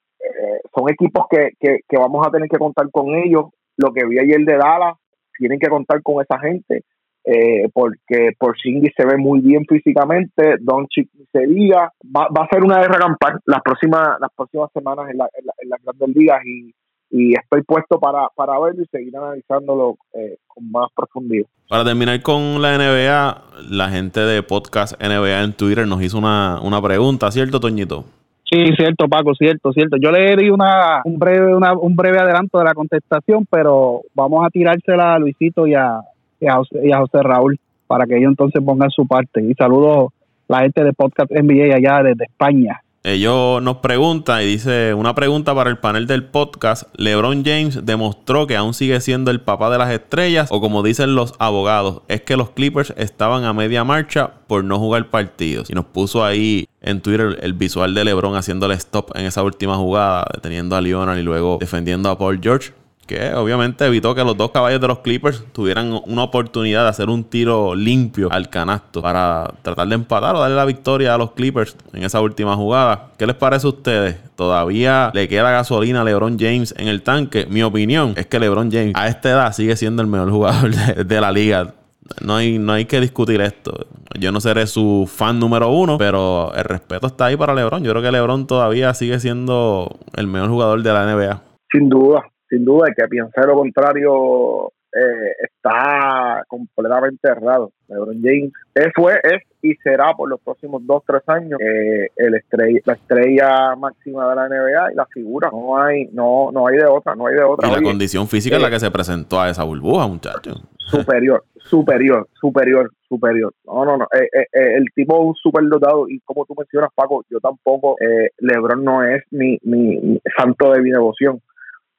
[0.74, 3.48] son equipos que, que, que vamos a tener que contar con ellos.
[3.76, 4.96] Lo que vi ayer de Dallas,
[5.38, 6.84] tienen que contar con esa gente
[7.26, 12.64] eh, porque Porzingis se ve muy bien físicamente, Doncic se diga, va, va, a ser
[12.64, 16.74] una guerra campal las próximas las próximas semanas en, la, en, las grandes ligas y,
[17.12, 21.48] y estoy puesto para, para verlo y seguir analizándolo eh, con más profundidad.
[21.70, 26.60] Para terminar con la NBA, la gente de podcast NBA en Twitter nos hizo una,
[26.62, 28.04] una pregunta, ¿cierto, Toñito?
[28.52, 29.98] Sí, cierto, Paco, cierto, cierto.
[30.00, 34.46] Yo le di una, un, breve, una, un breve adelanto de la contestación, pero vamos
[34.46, 36.02] a tirársela a Luisito y a,
[36.44, 39.44] y a, José, Raúl para que ellos entonces pongan su parte.
[39.44, 40.14] Y saludo
[40.50, 42.82] a la gente de Podcast NBA allá desde España.
[43.06, 46.84] Ellos nos preguntan y dice una pregunta para el panel del podcast.
[46.96, 51.14] LeBron James demostró que aún sigue siendo el papá de las estrellas o como dicen
[51.14, 55.70] los abogados, es que los Clippers estaban a media marcha por no jugar partidos.
[55.70, 59.76] Y nos puso ahí en Twitter el visual de LeBron haciéndole stop en esa última
[59.76, 62.72] jugada, deteniendo a Leonard y luego defendiendo a Paul George
[63.06, 67.10] que obviamente evitó que los dos caballos de los Clippers tuvieran una oportunidad de hacer
[67.10, 71.32] un tiro limpio al canasto para tratar de empatar o darle la victoria a los
[71.32, 73.10] Clippers en esa última jugada.
[73.18, 74.18] ¿Qué les parece a ustedes?
[74.36, 77.46] ¿Todavía le queda gasolina a LeBron James en el tanque?
[77.50, 81.22] Mi opinión es que LeBron James a esta edad sigue siendo el mejor jugador de,
[81.22, 81.74] la liga.
[82.22, 83.86] No hay, no hay que discutir esto.
[84.20, 87.84] Yo no seré su fan número uno, pero el respeto está ahí para LeBron.
[87.84, 91.42] Yo creo que LeBron todavía sigue siendo el mejor jugador de la NBA.
[91.72, 97.72] Sin duda, sin duda el que piense lo contrario eh, está completamente errado.
[97.88, 98.52] LeBron James
[98.94, 103.76] fue, es y será por los próximos dos, tres años eh, el estrella, la estrella
[103.76, 105.50] máxima de la NBA y la figura.
[105.52, 107.70] No hay, no, no hay de otra, no hay de otra.
[107.70, 110.62] Y la condición física es la eh, que se presentó a esa burbuja, muchacho.
[110.78, 113.52] Superior, superior, superior, superior.
[113.66, 114.08] No, no, no.
[114.12, 117.96] el tipo es un super dotado y como tú mencionas, Paco, yo tampoco,
[118.38, 121.42] LeBron no es mi, mi santo de mi devoción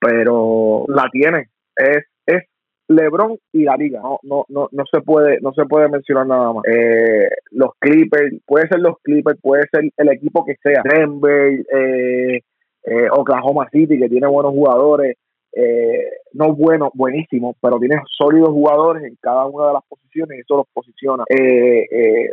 [0.05, 1.49] pero la tiene.
[1.77, 2.43] Es, es
[2.89, 4.01] LeBron y la liga.
[4.03, 6.65] No, no, no, no se puede, no se puede mencionar nada más.
[6.67, 10.83] Eh, los Clippers, puede ser los Clippers, puede ser el equipo que sea.
[10.85, 12.41] Denver, eh,
[12.85, 15.17] eh, Oklahoma City, que tiene buenos jugadores
[15.57, 20.41] eh, no bueno, buenísimo, pero tiene sólidos jugadores en cada una de las posiciones y
[20.41, 21.25] eso los posiciona.
[21.29, 22.31] Eh, eh,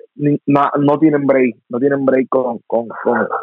[0.47, 2.87] no, tienen break, no tienen break con, con,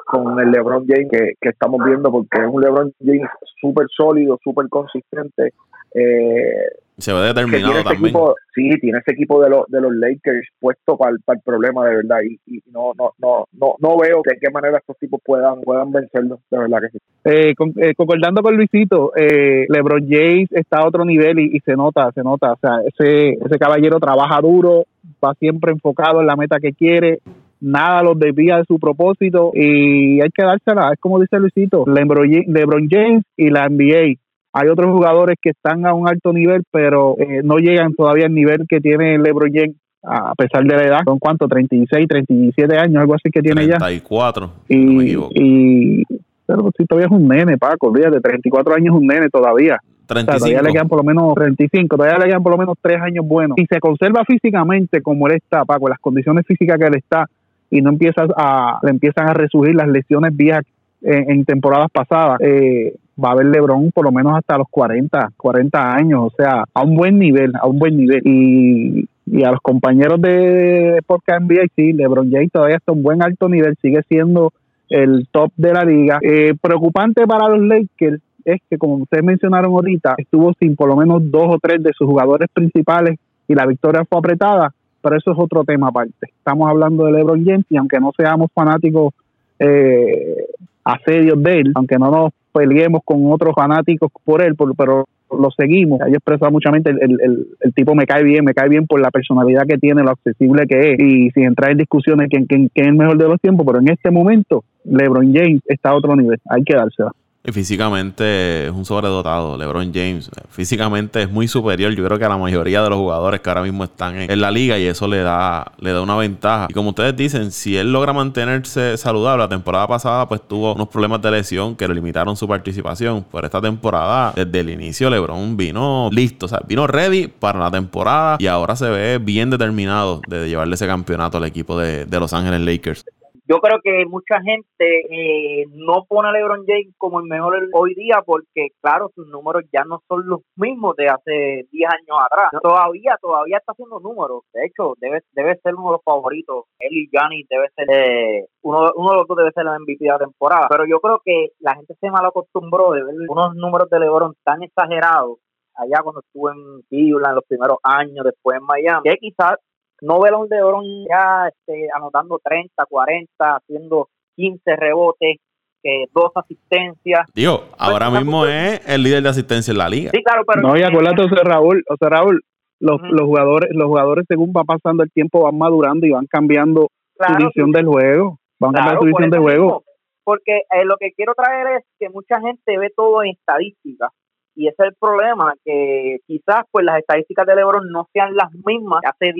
[0.06, 4.38] con, el LeBron James que, que, estamos viendo porque es un LeBron James súper sólido,
[4.42, 5.52] súper consistente.
[5.94, 8.12] Eh, se ve determinado también.
[8.54, 12.18] sí, tiene ese equipo de, los de los Lakers puesto para el, problema de verdad.
[12.28, 15.92] Y, y, no, no, no, no, no veo de qué manera estos tipos puedan, puedan
[15.92, 16.98] vencerlo, de verdad que sí.
[17.24, 22.10] Eh, eh, concordando con Luisito, eh, LeBron James está a otro nivel y, se nota,
[22.12, 22.52] se nota.
[22.52, 24.86] O sea, ese, ese caballero trabaja duro,
[25.24, 27.20] va siempre enfocado en la meta que quiere,
[27.60, 30.90] nada los desvía de su propósito y hay que dársela.
[30.92, 34.18] Es como dice Luisito, LeBron James y la NBA
[34.52, 38.34] hay otros jugadores que están a un alto nivel, pero eh, no llegan todavía al
[38.34, 42.96] nivel que tiene LeBron James a pesar de la edad, son cuánto, 36, 37 años,
[42.96, 43.78] algo así que tiene ya.
[43.78, 46.02] 34, y, y
[46.46, 49.78] pero si todavía es un nene, Paco, de 34 años es un nene todavía.
[50.06, 50.38] 35.
[50.38, 53.26] todavía le quedan por lo menos 35, todavía le quedan por lo menos 3 años
[53.26, 53.56] buenos.
[53.58, 57.26] Si se conserva físicamente como él está, Paco, las condiciones físicas que él está,
[57.70, 60.64] y no empiezas a, le empiezan a resurgir las lesiones viejas
[61.02, 65.94] en, temporadas pasadas, eh, va a haber LeBron por lo menos hasta los 40, 40
[65.94, 68.22] años, o sea, a un buen nivel, a un buen nivel.
[68.24, 73.02] Y, y a los compañeros de Podcast NBA, sí, LeBron James todavía está a un
[73.02, 74.52] buen alto nivel, sigue siendo
[74.88, 76.18] el top de la liga.
[76.22, 80.96] Eh, preocupante para los Lakers es que, como ustedes mencionaron ahorita, estuvo sin por lo
[80.96, 85.32] menos dos o tres de sus jugadores principales y la victoria fue apretada, pero eso
[85.32, 86.28] es otro tema aparte.
[86.38, 89.12] Estamos hablando de LeBron James y aunque no seamos fanáticos
[89.58, 90.46] eh,
[90.84, 96.00] asedios de él, aunque no nos peleemos con otros fanáticos por él, pero lo seguimos.
[96.00, 99.10] Yo expreso muchamente, el, el, el, tipo me cae bien, me cae bien por la
[99.10, 102.86] personalidad que tiene, lo accesible que es, y sin entrar en discusiones quién, quién, quién
[102.86, 106.16] es el mejor de los tiempos, pero en este momento LeBron James está a otro
[106.16, 107.12] nivel, hay que dársela
[107.52, 110.30] físicamente es un sobredotado, LeBron James.
[110.50, 113.62] Físicamente es muy superior, yo creo que a la mayoría de los jugadores que ahora
[113.62, 116.66] mismo están en, la liga y eso le da, le da una ventaja.
[116.68, 120.88] Y como ustedes dicen, si él logra mantenerse saludable, la temporada pasada pues tuvo unos
[120.88, 123.24] problemas de lesión que le limitaron su participación.
[123.30, 127.70] Pero esta temporada, desde el inicio, LeBron vino listo, o sea, vino ready para la
[127.70, 132.20] temporada y ahora se ve bien determinado de llevarle ese campeonato al equipo de, de
[132.20, 133.04] Los Ángeles Lakers
[133.48, 137.94] yo creo que mucha gente eh, no pone a LeBron James como el mejor hoy
[137.94, 142.50] día porque, claro, sus números ya no son los mismos de hace 10 años atrás.
[142.62, 144.42] Todavía, todavía está haciendo números.
[144.52, 146.64] De hecho, debe, debe ser uno de los favoritos.
[146.78, 150.04] Él y Gianni debe ser, eh, uno, uno de los dos debe ser el MVP
[150.04, 150.66] de la temporada.
[150.68, 154.34] Pero yo creo que la gente se mal acostumbró de ver unos números de LeBron
[154.44, 155.38] tan exagerados
[155.74, 159.56] allá cuando estuvo en Cleveland en los primeros años, después en Miami, que quizás
[160.00, 165.36] no veo a un LeBron ya este, anotando 30, 40, haciendo 15 rebotes,
[165.82, 167.26] que dos asistencias.
[167.34, 170.10] Digo, pues, ahora mismo es el líder de asistencia en la liga.
[170.12, 170.62] Sí, claro, pero...
[170.62, 172.42] No, y acuérdate, José Raúl, o sea, Raúl,
[172.80, 176.88] los, los jugadores los jugadores según va pasando el tiempo van madurando y van cambiando
[177.16, 178.38] su visión del juego.
[178.60, 179.82] Van cambiando su visión del juego.
[180.22, 184.10] porque eh, lo que quiero traer es que mucha gente ve todo en estadísticas
[184.58, 188.50] y ese es el problema, que quizás pues las estadísticas de LeBron no sean las
[188.66, 189.32] mismas hace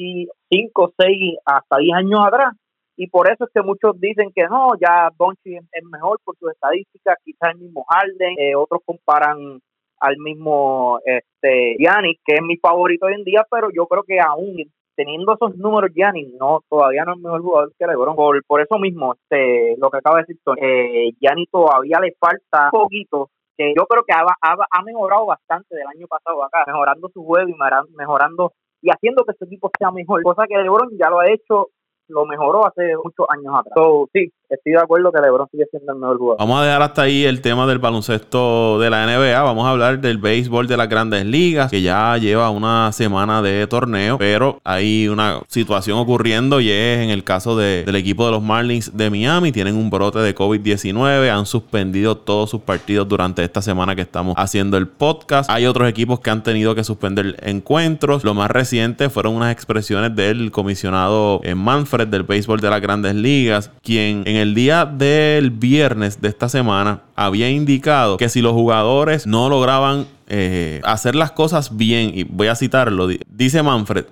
[0.48, 2.54] 5, 6, hasta 10 años atrás.
[2.96, 6.52] Y por eso es que muchos dicen que no, ya Bonchi es mejor por sus
[6.52, 9.60] estadísticas, quizás el mismo Harden, eh, otros comparan
[9.98, 14.20] al mismo este Giannis, que es mi favorito hoy en día, pero yo creo que
[14.20, 14.54] aún
[14.94, 18.78] teniendo esos números Giannis no todavía no es mejor jugador que LeBron por, por eso
[18.78, 23.74] mismo este lo que acaba de decir Tony eh, Giannis todavía le falta poquito que
[23.76, 27.56] yo creo que ha, ha, mejorado bastante del año pasado acá mejorando su juego y
[27.96, 31.70] mejorando y haciendo que su equipo sea mejor cosa que LeBron ya lo ha hecho
[32.08, 33.74] lo mejoró hace muchos años atrás.
[34.12, 36.38] sí, estoy de acuerdo que LeBron sigue siendo el mejor jugador.
[36.38, 39.42] Vamos a dejar hasta ahí el tema del baloncesto de la NBA.
[39.42, 43.66] Vamos a hablar del béisbol de las grandes ligas, que ya lleva una semana de
[43.66, 48.42] torneo, pero hay una situación ocurriendo y es en el caso del equipo de los
[48.42, 49.52] Marlins de Miami.
[49.52, 54.34] Tienen un brote de COVID-19, han suspendido todos sus partidos durante esta semana que estamos
[54.36, 55.50] haciendo el podcast.
[55.50, 58.24] Hay otros equipos que han tenido que suspender encuentros.
[58.24, 61.58] Lo más reciente fueron unas expresiones del comisionado en
[62.06, 67.02] Del béisbol de las grandes ligas, quien en el día del viernes de esta semana
[67.16, 72.48] había indicado que si los jugadores no lograban eh, hacer las cosas bien, y voy
[72.48, 74.06] a citarlo, dice Manfred,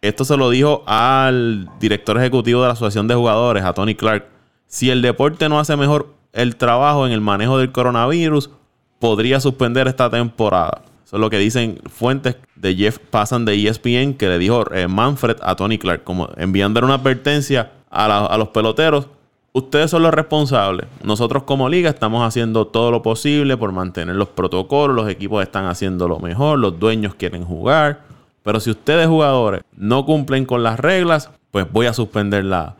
[0.00, 4.26] esto se lo dijo al director ejecutivo de la Asociación de Jugadores, a Tony Clark,
[4.66, 8.50] si el deporte no hace mejor el trabajo en el manejo del coronavirus,
[8.98, 10.82] podría suspender esta temporada.
[11.10, 14.86] Eso es lo que dicen fuentes de Jeff Passan de ESPN que le dijo eh,
[14.86, 19.08] Manfred a Tony Clark, como enviándole una advertencia a, los peloteros.
[19.52, 20.86] Ustedes son los responsables.
[21.02, 24.94] Nosotros como liga estamos haciendo todo lo posible por mantener los protocolos.
[24.94, 26.60] Los equipos están haciendo lo mejor.
[26.60, 28.02] Los dueños quieren jugar.
[28.44, 32.76] Pero si ustedes jugadores no cumplen con las reglas, pues voy a suspender la,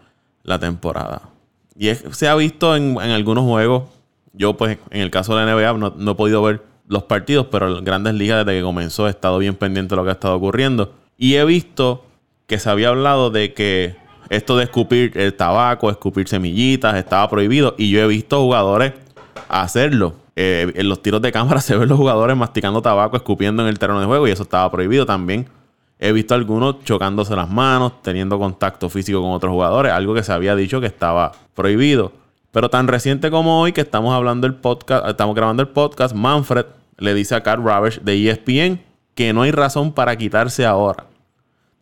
[0.60, 1.22] temporada.
[1.76, 3.88] Y se ha visto en, algunos juegos.
[4.34, 7.78] Yo pues en el caso de la NBA no he podido ver los partidos, pero
[7.78, 10.34] en Grandes Ligas desde que comenzó he estado bien pendiente de lo que ha estado
[10.34, 10.92] ocurriendo.
[11.16, 12.04] Y he visto
[12.48, 13.94] que se había hablado de que
[14.28, 17.76] esto de escupir el tabaco, escupir semillitas, estaba prohibido.
[17.78, 18.94] Y yo he visto jugadores
[19.48, 20.14] hacerlo.
[20.34, 23.78] Eh, en los tiros de cámara se ven los jugadores masticando tabaco, escupiendo en el
[23.78, 25.48] terreno de juego y eso estaba prohibido también.
[26.00, 30.32] He visto algunos chocándose las manos, teniendo contacto físico con otros jugadores, algo que se
[30.32, 32.10] había dicho que estaba prohibido.
[32.50, 36.66] Pero tan reciente como hoy que estamos hablando el podcast, estamos grabando el podcast, Manfred
[37.00, 38.80] le dice a Carl Ravage de ESPN
[39.14, 41.06] que no hay razón para quitarse ahora.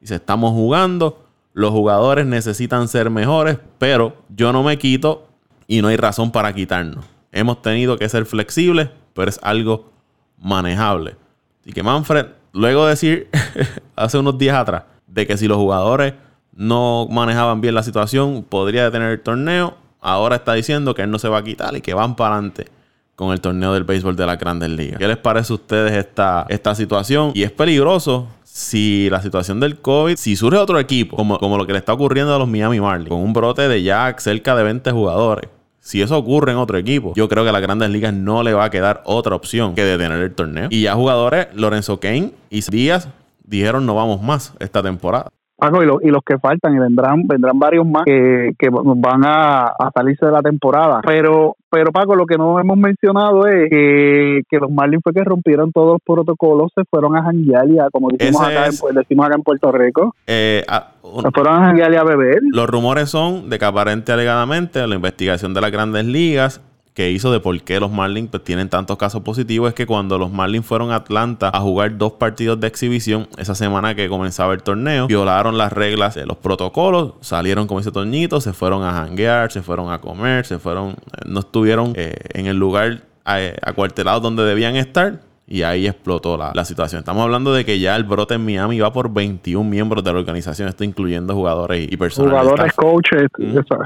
[0.01, 5.29] Dice, estamos jugando, los jugadores necesitan ser mejores, pero yo no me quito
[5.67, 7.05] y no hay razón para quitarnos.
[7.33, 9.91] Hemos tenido que ser flexibles, pero es algo
[10.39, 11.17] manejable.
[11.61, 13.29] Así que Manfred, luego de decir
[13.97, 16.15] hace unos días atrás de que si los jugadores
[16.55, 21.19] no manejaban bien la situación, podría detener el torneo, ahora está diciendo que él no
[21.19, 22.78] se va a quitar y que van para adelante
[23.19, 24.97] con el torneo del béisbol de la Grandes Ligas.
[24.97, 27.33] ¿Qué les parece a ustedes esta, esta situación?
[27.35, 31.67] Y es peligroso si la situación del COVID, si surge otro equipo, como, como lo
[31.67, 34.63] que le está ocurriendo a los Miami Marlins, con un brote de ya cerca de
[34.63, 35.51] 20 jugadores.
[35.81, 38.55] Si eso ocurre en otro equipo, yo creo que a las grandes ligas no le
[38.55, 40.69] va a quedar otra opción que detener el torneo.
[40.71, 43.09] Y ya jugadores, Lorenzo Kane y Díaz,
[43.43, 45.29] dijeron no vamos más esta temporada.
[45.61, 45.71] Ah,
[46.03, 50.41] y, los que faltan, y vendrán vendrán varios más que, van a, salirse de la
[50.41, 51.01] temporada.
[51.05, 55.73] Pero, pero Paco, lo que no hemos mencionado es que, los Marlins fue que rompieron
[55.73, 59.73] todos los protocolos, se fueron a janguear como decimos acá, en, decimos acá en Puerto
[59.73, 60.15] Rico.
[60.29, 62.41] Eh, se fueron a janguear a beber.
[62.53, 66.63] Los rumores son de que aparente alegadamente la investigación de las grandes ligas
[66.99, 70.19] que hizo de por qué los Marlins pues, tienen tantos casos positivos es que cuando
[70.19, 74.53] los Marlins fueron a Atlanta a jugar dos partidos de exhibición, esa semana que comenzaba
[74.53, 79.01] el torneo, violaron las reglas de los protocolos, salieron con ese tornito, se fueron a
[79.01, 83.57] hanguear, se fueron a comer, se fueron, eh, no estuvieron eh, en el lugar eh,
[83.63, 86.99] acuartelados donde debían estar y ahí explotó la, situación.
[86.99, 90.19] Estamos hablando de que ya el brote en Miami va por 21 miembros de la
[90.19, 92.33] organización, esto incluyendo jugadores y, personas.
[92.33, 93.29] Jugadores, coaches,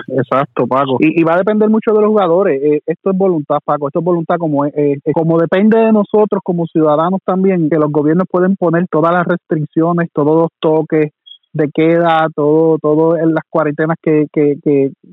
[0.08, 0.96] exacto, Paco.
[0.98, 2.60] Y, va a depender mucho de los jugadores.
[2.62, 6.66] Eh, esto es voluntad, Paco, esto es voluntad como, eh, como depende de nosotros como
[6.66, 11.12] ciudadanos también, que los gobiernos pueden poner todas las restricciones, todos los toques,
[11.52, 14.56] de queda, todo, todo en las cuarentenas que, que,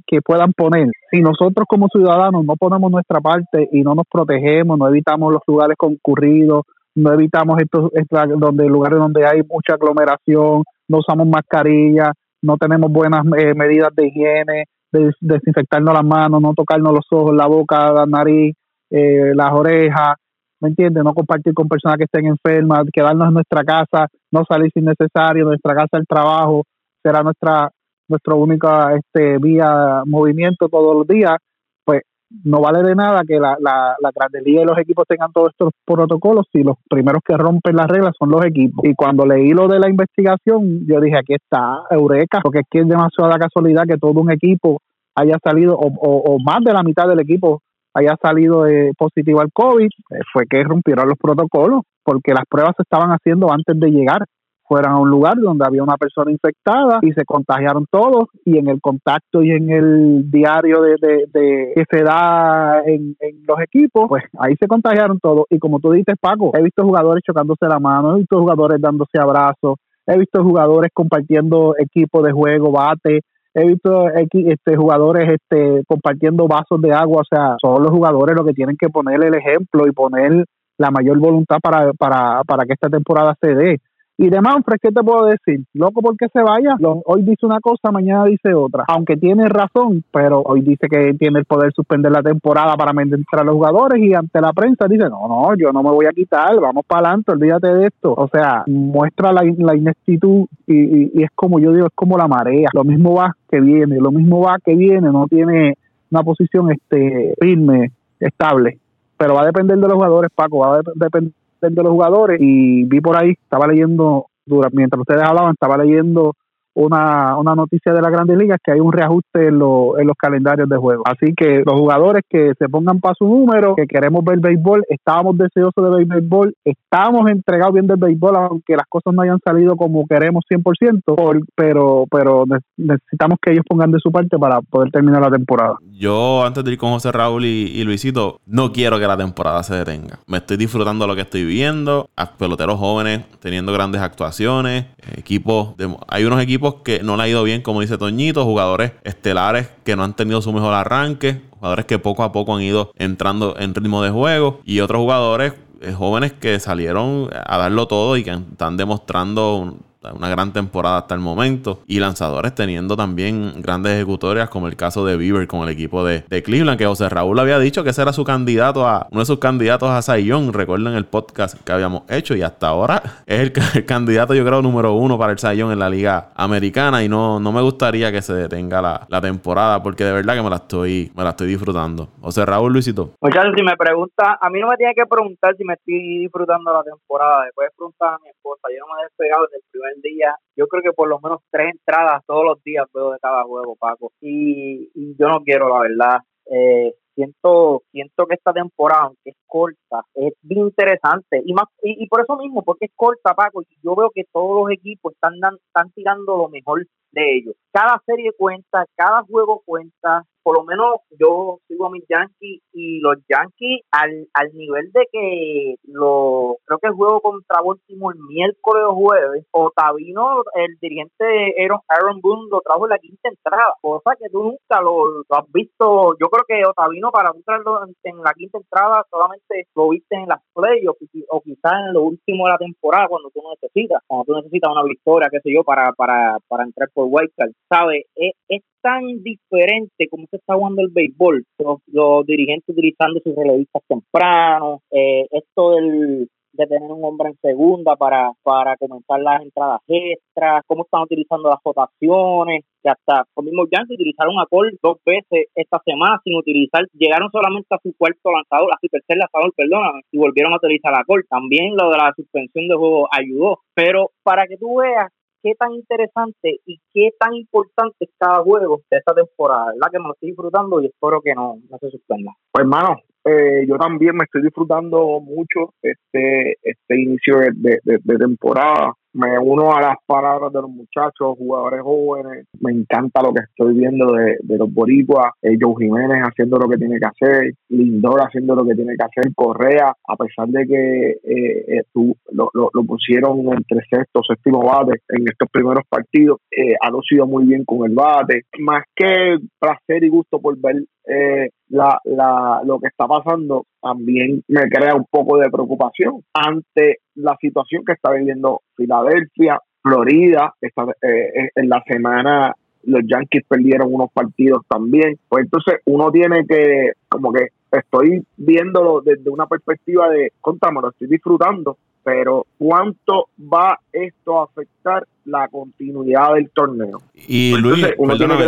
[0.08, 0.88] que, puedan poner.
[1.12, 5.42] Si nosotros como ciudadanos no ponemos nuestra parte y no nos protegemos, no evitamos los
[5.48, 6.64] lugares concurridos,
[6.96, 7.92] no evitamos estos,
[8.38, 14.08] donde lugares donde hay mucha aglomeración, no usamos mascarilla, no tenemos buenas eh, medidas de
[14.08, 18.56] higiene, de desinfectarnos las manos, no tocarnos los ojos, la boca, la nariz,
[18.90, 20.16] eh, las orejas,
[20.62, 21.04] ¿me entiendes?
[21.04, 25.46] No compartir con personas que estén enfermas, quedarnos en nuestra casa, no salir sin necesario,
[25.46, 26.64] nuestra casa el trabajo
[27.02, 27.70] será nuestra
[28.10, 31.38] nuestra única este vía movimiento todos los días,
[31.86, 32.02] pues
[32.44, 35.50] no vale de nada que la, la, la Grandes Ligas y los equipos tengan todos
[35.52, 38.84] estos protocolos si los primeros que rompen las reglas son los equipos.
[38.84, 42.80] Y cuando leí lo de la investigación, yo dije, aquí está, Eureka, porque es que
[42.80, 44.82] es demasiada casualidad que todo un equipo
[45.16, 47.62] haya salido, o, o, más de la mitad del equipo
[47.94, 52.74] haya salido de positivo al COVID, eh, fue que rompieron los protocolos, porque las pruebas
[52.76, 54.26] se estaban haciendo antes de llegar.
[54.68, 58.68] Fueran a un lugar donde había una persona infectada y se contagiaron todos y en
[58.68, 63.16] el contacto y en el diario de, de, que se da en,
[63.48, 65.46] los equipos, pues ahí se contagiaron todos.
[65.50, 69.18] Y como tú dices Paco, he visto jugadores chocándose la mano, he visto jugadores dándose
[69.20, 73.22] abrazos, he visto jugadores compartiendo equipo de juego, bate,
[73.54, 78.46] he visto este, jugadores este, compartiendo vasos de agua, o sea, son los jugadores los
[78.46, 80.46] que tienen que poner el ejemplo y poner
[80.78, 83.80] la mayor voluntad para, para, para que esta temporada se dé.
[84.22, 85.64] Y de Manfred, ¿qué te puedo decir?
[85.74, 86.76] Loco porque se vaya.
[87.06, 88.84] Hoy dice una cosa, mañana dice otra.
[88.90, 93.22] Aunque tiene razón, pero hoy dice que tiene el poder suspender la temporada para vender
[93.32, 96.12] a los jugadores y ante la prensa dice, no, no, yo no me voy a
[96.12, 98.14] quitar, vamos para adelante, olvídate de esto.
[98.14, 102.28] O sea, muestra la, la ineptitud y, y es como yo digo, es como la
[102.28, 102.68] marea.
[102.74, 105.78] Lo mismo va que viene, lo mismo va que viene, no tiene
[106.12, 108.80] una posición este firme, estable.
[109.16, 111.32] Pero va a depender de los jugadores, Paco, va a depender
[111.62, 114.28] de los jugadores y vi por ahí, estaba leyendo,
[114.72, 116.34] mientras ustedes hablaban, estaba leyendo
[116.80, 120.70] una, una noticia de la Grandes Ligas que hay un reajuste en, en los calendarios
[120.70, 121.04] de juego.
[121.06, 125.38] Así que los jugadores que se pongan para su número, que queremos ver béisbol, estábamos
[125.38, 129.76] deseosos de ver béisbol, estamos entregados viendo el béisbol, aunque las cosas no hayan salido
[129.76, 132.46] como queremos 100%, por, pero, pero
[132.78, 135.76] necesitamos que ellos pongan de su parte para poder terminar la temporada.
[135.92, 139.76] Yo, antes de ir con José Raúl y, Luisito, no quiero que la temporada se
[139.76, 140.20] detenga.
[140.28, 144.86] Me estoy disfrutando lo que estoy viendo, peloteros jóvenes teniendo grandes actuaciones,
[145.18, 145.76] equipos,
[146.08, 149.96] hay unos equipos que no le ha ido bien, como dice Toñito, jugadores estelares que
[149.96, 153.76] no han tenido su mejor arranque, jugadores que poco a poco han ido entrando en
[153.76, 158.32] ritmo de juego y otros jugadores eh, jóvenes que salieron a darlo todo y que
[158.32, 159.78] están demostrando
[160.14, 161.82] una gran temporada hasta el momento.
[161.86, 166.24] Y lanzadores teniendo también grandes ejecutorias, como el caso de Bieber con el equipo de,
[166.44, 169.40] Cleveland, que José Raúl había dicho que ese era su candidato a, uno de sus
[169.40, 170.54] candidatos a Sayón.
[170.54, 174.94] Recuerden el podcast que habíamos hecho y hasta ahora es el, candidato, yo creo, número
[174.94, 177.04] uno para el Sayón en la Liga Americana.
[177.04, 180.50] Y no, no me gustaría que se detenga la, temporada, porque de verdad que me
[180.50, 182.08] la estoy, me la estoy disfrutando.
[182.22, 183.16] José Raúl Luisito.
[183.20, 186.72] Muchachos, si me pregunta, a mí no me tiene que preguntar si me estoy disfrutando
[186.72, 187.44] la temporada.
[187.44, 188.68] Después preguntar a mi esposa.
[188.72, 189.60] Yo no me he despegado desde
[189.96, 193.20] el día, yo creo que por lo menos tres entradas todos los días veo de
[193.20, 194.12] cada juego, Paco.
[194.22, 196.20] Y, yo no quiero, la verdad.
[196.52, 201.42] Eh, siento siento que esta temporada, aunque es corta, es bien interesante.
[201.46, 204.64] Y más y, por eso mismo, porque es corta, Paco, y yo veo que todos
[204.64, 207.56] los equipos están, están tirando lo mejor de ellos.
[207.72, 213.00] Cada serie cuenta, cada juego cuenta, por lo menos yo sigo a mis Yankees y
[213.02, 218.84] los Yankees al, al nivel de que lo creo que juego contra último el miércoles
[218.88, 224.16] o jueves, Otavino, el dirigente Aaron, Aaron Boone lo trajo en la quinta entrada, cosa
[224.20, 226.18] que tú nunca lo, has visto.
[226.20, 230.42] Yo creo que Otavino para entrarlo en, la quinta entrada solamente lo viste en las
[230.56, 234.72] playoffs o quizás en lo último de la temporada cuando tú necesitas, cuando tú necesitas
[234.72, 237.52] una victoria, qué sé yo, para, para, para entrar por Wildcard.
[237.70, 238.06] ¿Sabes?
[238.16, 243.84] Es, es tan diferente como se está jugando el béisbol, los, dirigentes utilizando sus relevistas
[243.88, 249.82] tempranos, eh, esto del, de tener un hombre en segunda para, para comenzar las entradas
[249.88, 254.98] extras, cómo están utilizando las votaciones, que hasta los mismos Yankees utilizaron a Cole dos
[255.06, 259.54] veces esta semana sin utilizar, llegaron solamente a su cuarto lanzador, a su tercer lanzador,
[259.56, 261.24] perdóname, y volvieron a utilizar a Cole.
[261.30, 265.12] También lo de la suspensión de juego ayudó, pero para que tú veas
[265.42, 269.92] qué tan interesante y qué tan importante es cada juego de esta temporada, ¿verdad?
[269.92, 272.32] Que me lo estoy disfrutando y espero que no, no se suspenda.
[272.52, 278.94] Pues hermano, eh, yo también me estoy disfrutando mucho este este inicio de, de temporada
[279.14, 282.46] me uno a las palabras de los muchachos, jugadores jóvenes.
[282.60, 285.32] Me encanta lo que estoy viendo de, los boricuas.
[285.42, 287.54] Eh, Joe Jiménez haciendo lo que tiene que hacer.
[287.70, 289.34] Lindor haciendo lo que tiene que hacer.
[289.34, 291.84] Correa, a pesar de que eh, eh
[292.32, 297.46] lo, lo, pusieron entre sexto, séptimo bate en estos primeros partidos, eh, ha lucido muy
[297.46, 298.44] bien con el bate.
[298.60, 304.44] Más que placer y gusto por ver eh, la, la, lo que está pasando también
[304.48, 310.84] me crea un poco de preocupación ante la situación que está viviendo Filadelfia, Florida, esta,
[311.02, 312.54] eh, en la semana
[312.84, 315.18] los Yankees perdieron unos partidos también.
[315.28, 320.90] Pues entonces uno tiene que, como que estoy viéndolo desde una perspectiva de, contame, lo
[320.90, 327.02] estoy disfrutando, pero ¿cuánto va esto a afectar la continuidad del torneo?
[327.14, 328.46] Y pues Luis, uno tiene que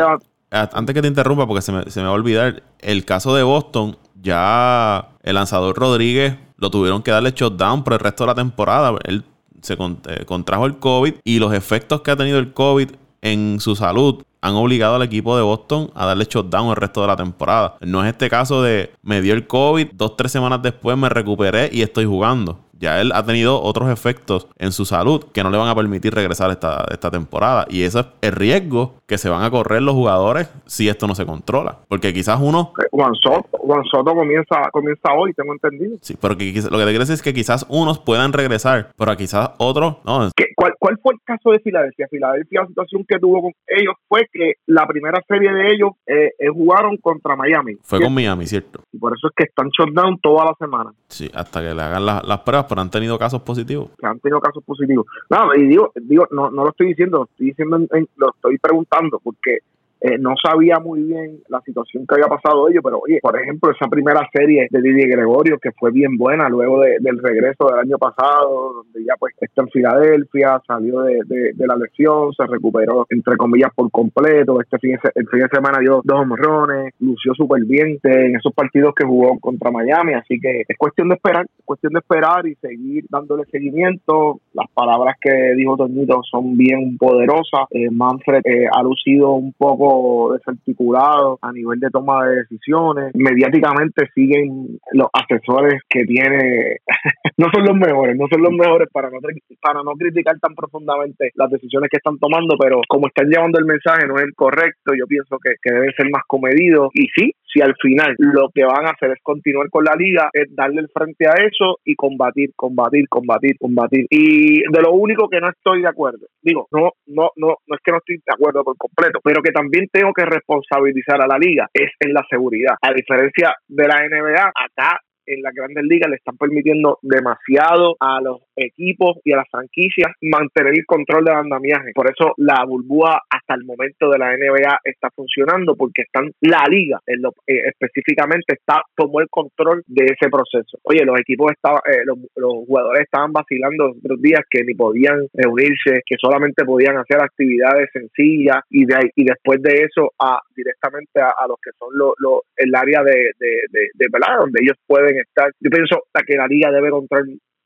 [0.52, 3.44] antes que te interrumpa, porque se me, se me va a olvidar, el caso de
[3.44, 8.36] Boston, ya el lanzador Rodríguez lo tuvieron que darle shutdown por el resto de la
[8.36, 8.94] temporada.
[9.06, 9.24] Él
[9.62, 12.92] se eh, contrajo el COVID y los efectos que ha tenido el COVID
[13.22, 17.08] en su salud han obligado al equipo de Boston a darle shutdown el resto de
[17.08, 17.78] la temporada.
[17.82, 21.70] No es este caso de me dio el COVID, dos, tres semanas después me recuperé
[21.72, 25.58] y estoy jugando ya él ha tenido otros efectos en su salud que no le
[25.58, 27.66] van a permitir regresar esta, esta temporada.
[27.70, 31.14] Y ese es el riesgo que se van a correr los jugadores si esto no
[31.14, 31.78] se controla.
[31.88, 32.74] Porque quizás uno...
[32.92, 35.98] Juan Soto, comienza, comienza hoy, tengo entendido.
[36.02, 39.52] Sí, pero lo que te quiero decir es que quizás unos puedan regresar, pero quizás
[39.58, 40.30] otros no.
[40.56, 42.08] ¿Cuál, ¿Cuál fue el caso de Filadelfia?
[42.10, 46.32] Filadelfia, la situación que tuvo con ellos fue que la primera serie de ellos eh,
[46.38, 47.76] eh, jugaron contra Miami.
[47.84, 48.82] Fue con Miami, ¿cierto?
[48.92, 50.92] Y por eso es que están shutdown toda la semana.
[51.08, 53.90] Sí, hasta que le hagan las pruebas pero han tenido casos positivos.
[54.02, 55.06] Han tenido casos positivos.
[55.30, 57.78] No, y digo, digo no, no lo estoy diciendo, estoy diciendo,
[58.16, 59.58] lo estoy preguntando porque
[60.04, 63.72] eh, no sabía muy bien la situación que había pasado ellos, pero oye, por ejemplo,
[63.72, 68.00] esa primera serie de Didier Gregorio, que fue bien buena luego del regreso del año
[68.00, 73.70] pasado, donde ya pues está en Filadelfia, salió de, la lesión, se recuperó entre comillas
[73.76, 78.00] por completo, este fin de, el fin de semana dio dos homorrones, lució súper bien
[78.02, 81.94] en esos partidos que jugó contra Miami, así que es cuestión de esperar, es cuestión
[81.94, 84.40] de esperar y seguir dándole seguimiento.
[84.54, 87.68] Las palabras que dijo Toñito son bien poderosas.
[87.70, 89.91] Eh, Manfred eh, ha lucido un poco
[90.34, 93.12] desarticulado a nivel de toma de decisiones.
[93.16, 96.78] Mediáticamente siguen los asesores que tiene,
[97.38, 99.20] no son los mejores, no son los mejores para no,
[99.62, 103.66] para no criticar tan profundamente las decisiones que están tomando, pero como están llevando el
[103.66, 106.90] mensaje no es el correcto, yo pienso que, que deben ser más comedidos.
[106.94, 110.30] Y sí, si al final lo que van a hacer es continuar con la liga,
[110.34, 114.06] es darle el frente a eso y combatir, combatir, combatir, combatir.
[114.10, 117.82] Y de lo único que no estoy de acuerdo, digo, no, no, no, no es
[117.84, 121.38] que no estoy de acuerdo por completo, pero que también tengo que responsabilizar a la
[121.38, 122.76] liga es en la seguridad.
[122.82, 128.20] A diferencia de la NBA, acá en las grandes ligas le están permitiendo demasiado a
[128.22, 131.92] los equipos y a las franquicias mantener el control del andamiaje.
[131.94, 136.64] Por eso la burbuja hasta el momento de la NBA está funcionando porque están la
[136.70, 140.80] liga en lo, eh, específicamente está tomó el control de ese proceso.
[140.84, 142.18] Oye, los equipos estaban, eh, los,
[142.66, 147.90] jugadores estaban vacilando los otros días que ni podían reunirse, que solamente podían hacer actividades
[147.92, 152.76] sencillas y de y después de eso a directamente a, los que son los el
[152.76, 154.08] área de, de, de, de
[154.38, 155.52] donde ellos pueden estar.
[155.60, 156.92] Yo pienso que la liga debe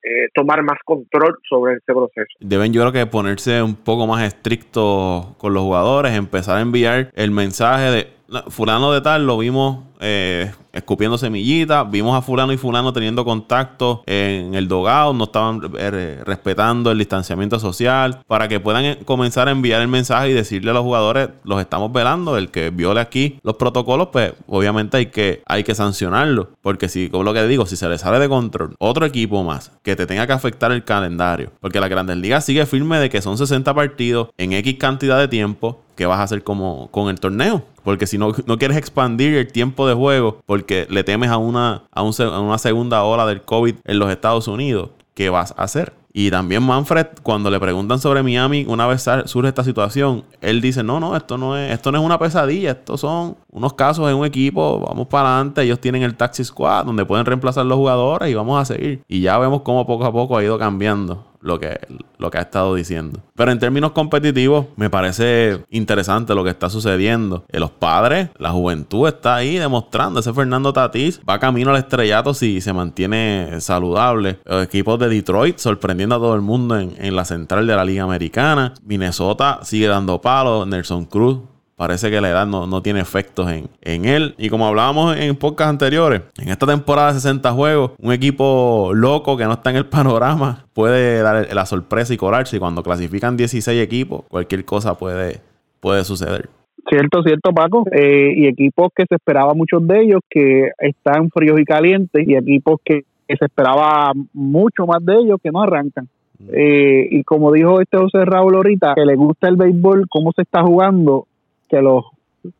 [0.07, 2.27] eh, tomar más control sobre este proceso.
[2.39, 7.09] Deben yo creo que ponerse un poco más estrictos con los jugadores, empezar a enviar
[7.15, 8.07] el mensaje de
[8.49, 11.89] fulano de tal, lo vimos eh, escupiendo semillitas.
[11.89, 16.97] Vimos a fulano y fulano teniendo contacto en el dogado, no estaban eh, respetando el
[16.97, 20.83] distanciamiento social, para que puedan eh, comenzar a enviar el mensaje y decirle a los
[20.83, 25.63] jugadores, los estamos velando, el que viole aquí los protocolos, pues obviamente hay que, hay
[25.63, 29.05] que sancionarlo, porque si, como lo que digo, si se le sale de control otro
[29.05, 32.99] equipo más que te tenga que afectar el calendario, porque la Grandes Ligas sigue firme
[32.99, 36.89] de que son 60 partidos en X cantidad de tiempo, ¿qué vas a hacer como
[36.91, 37.63] con el torneo?
[37.85, 41.83] Porque si no, no quieres expandir el tiempo de juego porque le temes a una,
[41.91, 45.93] a, una segunda ola del COVID en los Estados Unidos, ¿qué vas a hacer?
[46.11, 50.81] Y también Manfred, cuando le preguntan sobre Miami, una vez surge esta situación, él dice,
[50.81, 54.15] no, no, esto no es, esto no es una pesadilla, estos son unos casos en
[54.15, 58.31] un equipo, vamos para adelante, ellos tienen el taxi squad donde pueden reemplazar los jugadores
[58.31, 59.03] y vamos a seguir.
[59.09, 61.79] Y ya vemos cómo poco a poco ha ido cambiando lo que,
[62.17, 63.21] lo que ha estado diciendo.
[63.35, 67.45] Pero en términos competitivos, me parece interesante lo que está sucediendo.
[67.49, 70.19] los padres, la juventud está ahí demostrando.
[70.19, 74.39] Ese Fernando Tatís va camino al estrellato si se mantiene saludable.
[74.43, 77.85] Los equipos de Detroit sorprendiendo a todo el mundo en, en la central de la
[77.85, 78.73] Liga Americana.
[78.83, 80.67] Minnesota sigue dando palos.
[80.67, 81.39] Nelson Cruz
[81.75, 84.35] parece que la edad no, tiene efectos en, en, él.
[84.37, 89.37] Y como hablábamos en podcast anteriores, en esta temporada de 60 juegos, un equipo loco
[89.37, 92.57] que no está en el panorama puede dar la sorpresa y colarse.
[92.57, 95.41] Y cuando clasifican 16 equipos, cualquier cosa puede,
[95.79, 96.49] puede suceder.
[96.87, 97.85] Cierto, cierto, Paco.
[97.91, 102.35] Eh, y equipos que se esperaba muchos de ellos que están fríos y calientes, y
[102.35, 106.07] equipos que, se esperaba mucho más de ellos que no arrancan.
[106.37, 106.49] Mm.
[106.53, 110.43] Eh, y como dijo este José Raúl ahorita, que le gusta el béisbol, cómo se
[110.43, 111.25] está jugando,
[111.69, 112.05] que los,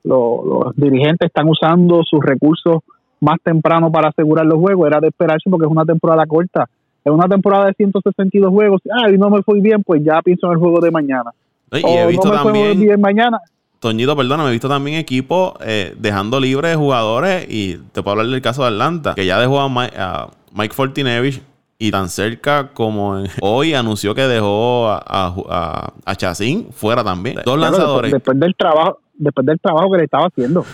[0.03, 2.77] los, dirigentes están usando sus recursos
[3.19, 6.67] más temprano para asegurar los juegos, era de esperarse porque es una temporada corta.
[7.03, 8.81] Es una temporada de 162 juegos.
[8.91, 11.31] Ah, y no me fui bien, pues ya pienso en el juego de mañana.
[11.71, 13.39] Y he visto también, bien mañana.
[13.79, 18.41] Toñito, perdóname, he visto también equipos eh, dejando libres jugadores y te puedo hablar del
[18.41, 21.41] caso de Atlanta, que ya dejó a Mike, a Mike Fortinevich
[21.77, 26.33] y tan cerca como hoy anunció que dejó a, a, a,
[26.71, 27.37] fuera también.
[27.45, 28.11] Dos lanzadores.
[28.11, 30.65] Después, del trabajo después del trabajo que le estaba haciendo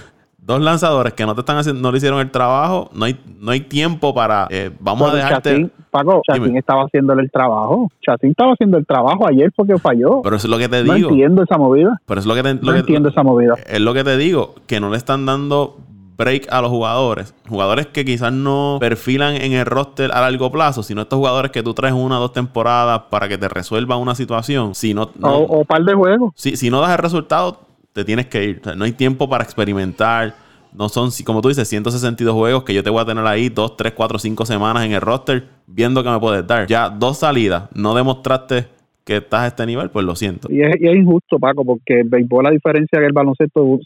[0.41, 3.51] dos lanzadores que no te están haciendo, no le hicieron el trabajo, no hay, no
[3.51, 5.69] hay tiempo para eh, vamos a dejarte.
[5.91, 7.89] Paco, Chacín estaba haciéndole el trabajo.
[8.01, 10.21] Chacín estaba haciendo el trabajo ayer porque falló.
[10.21, 10.97] Pero eso es lo que te digo.
[10.97, 12.01] No entiendo esa movida.
[12.05, 13.55] Pero es lo que te, no entiendo esa movida.
[13.67, 15.77] Es lo que te digo, que no le están dando
[16.21, 17.33] break a los jugadores.
[17.49, 21.63] Jugadores que quizás no perfilan en el roster a largo plazo, sino estos jugadores que
[21.63, 24.75] tú traes una o dos temporadas para que te resuelvan una situación.
[24.75, 26.33] Si no, o, o par de juegos.
[26.35, 27.59] Si, si no das el resultado,
[27.93, 28.61] te tienes que ir.
[28.75, 30.35] no hay tiempo para experimentar.
[30.73, 33.75] No son, como tú dices, 162 juegos que yo te voy a tener ahí 2,
[33.75, 36.67] 3, 4, 5 semanas en el roster viendo que me puedes dar.
[36.67, 38.67] Ya dos salidas, no demostraste
[39.03, 40.47] que estás a este nivel, pues lo siento.
[40.51, 43.79] Y es, injusto, Paco, porque el béisbol, la diferencia que el baloncesto,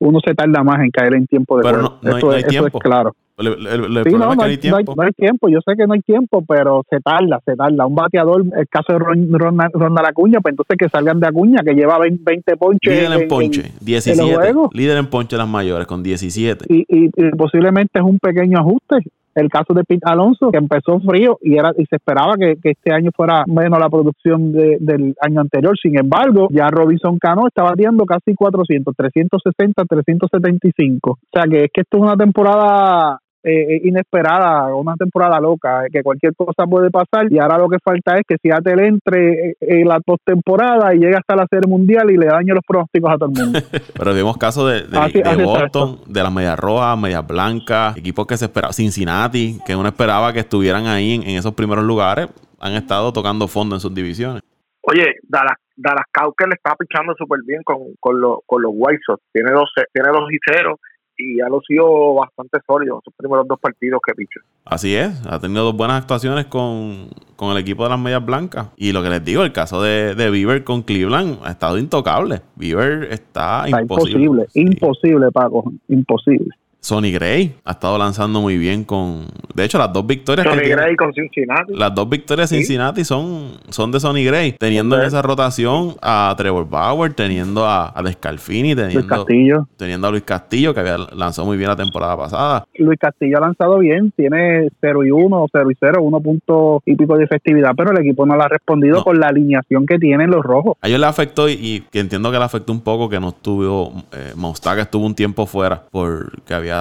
[0.00, 2.78] uno se tarda más en caer en tiempo de Pero No, no, hay, tiempo.
[2.78, 4.94] claro no, hay, tiempo.
[4.96, 7.86] No hay, tiempo, yo sé que no hay tiempo, pero se tarda, se tarda.
[7.86, 11.74] Un bateador, el caso de Ronda, la Acuña, pues entonces que salgan de Acuña, que
[11.74, 12.92] lleva 20, ponches.
[12.92, 14.54] Líder en, ponche, 17.
[14.72, 16.66] líder en ponche las mayores, con 17.
[16.68, 18.98] Y, y, posiblemente es un pequeño ajuste
[19.34, 22.92] el caso de Pete Alonso, que empezó frío y era y se esperaba que, este
[22.92, 25.76] año fuera menos la producción del año anterior.
[25.80, 31.10] Sin embargo, ya Robinson Cano está batiendo casi 400, 360, 375.
[31.10, 36.02] O sea que es que esto es una temporada eh, inesperada, una temporada loca, que
[36.02, 39.86] cualquier cosa puede pasar y ahora lo que falta es que Seattle entre eh, en
[39.86, 43.28] la postemporada y llegue hasta la serie mundial y le dañe los pronósticos a todo
[43.28, 43.58] el mundo.
[43.98, 48.46] Pero vimos casos de, de, Boston, de las medias rojas, medias blancas, equipos que se
[48.46, 52.28] esperaban, Cincinnati, que uno esperaba que estuvieran ahí en, esos primeros lugares,
[52.60, 54.42] han estado tocando fondo en sus divisiones.
[54.80, 58.14] Oye, Dallas, Dallas Cowker le está pichando súper bien con, con,
[58.46, 59.22] con los White Sox.
[59.32, 60.78] Tiene dos, tiene dos y cero
[61.16, 64.40] y ha sido bastante sólido sus primeros dos partidos que pichó.
[64.64, 67.08] Así es, ha tenido dos buenas actuaciones con,
[67.40, 68.68] el equipo de las medias blancas.
[68.76, 72.40] Y lo que les digo, el caso de, de Bieber con Cleveland ha estado intocable.
[72.56, 74.46] Bieber está, está imposible.
[74.54, 76.48] Imposible, Paco, imposible.
[76.84, 79.24] Sonny Gray ha estado lanzando muy bien con.
[79.54, 80.46] De hecho, las dos victorias.
[80.46, 81.74] Sonny Gray con Cincinnati.
[81.74, 84.52] Las dos victorias de Cincinnati son, son de Sonny Gray.
[84.52, 89.66] Teniendo en esa rotación a Trevor Bauer, teniendo a, a Descalfini, teniendo, Luis Castillo.
[89.78, 92.66] teniendo a Luis Castillo, que había lanzado muy bien la temporada pasada.
[92.74, 96.96] Luis Castillo ha lanzado bien, tiene 0 y 1, 0 y 0, 1 punto y
[96.96, 100.30] pico de efectividad, pero el equipo no le ha respondido con la alineación que tienen
[100.30, 100.76] los rojos.
[100.82, 103.94] A ellos le afectó y, que entiendo que le afectó un poco que no estuvo.
[104.12, 104.34] Eh,
[104.80, 106.73] estuvo un tiempo fuera porque había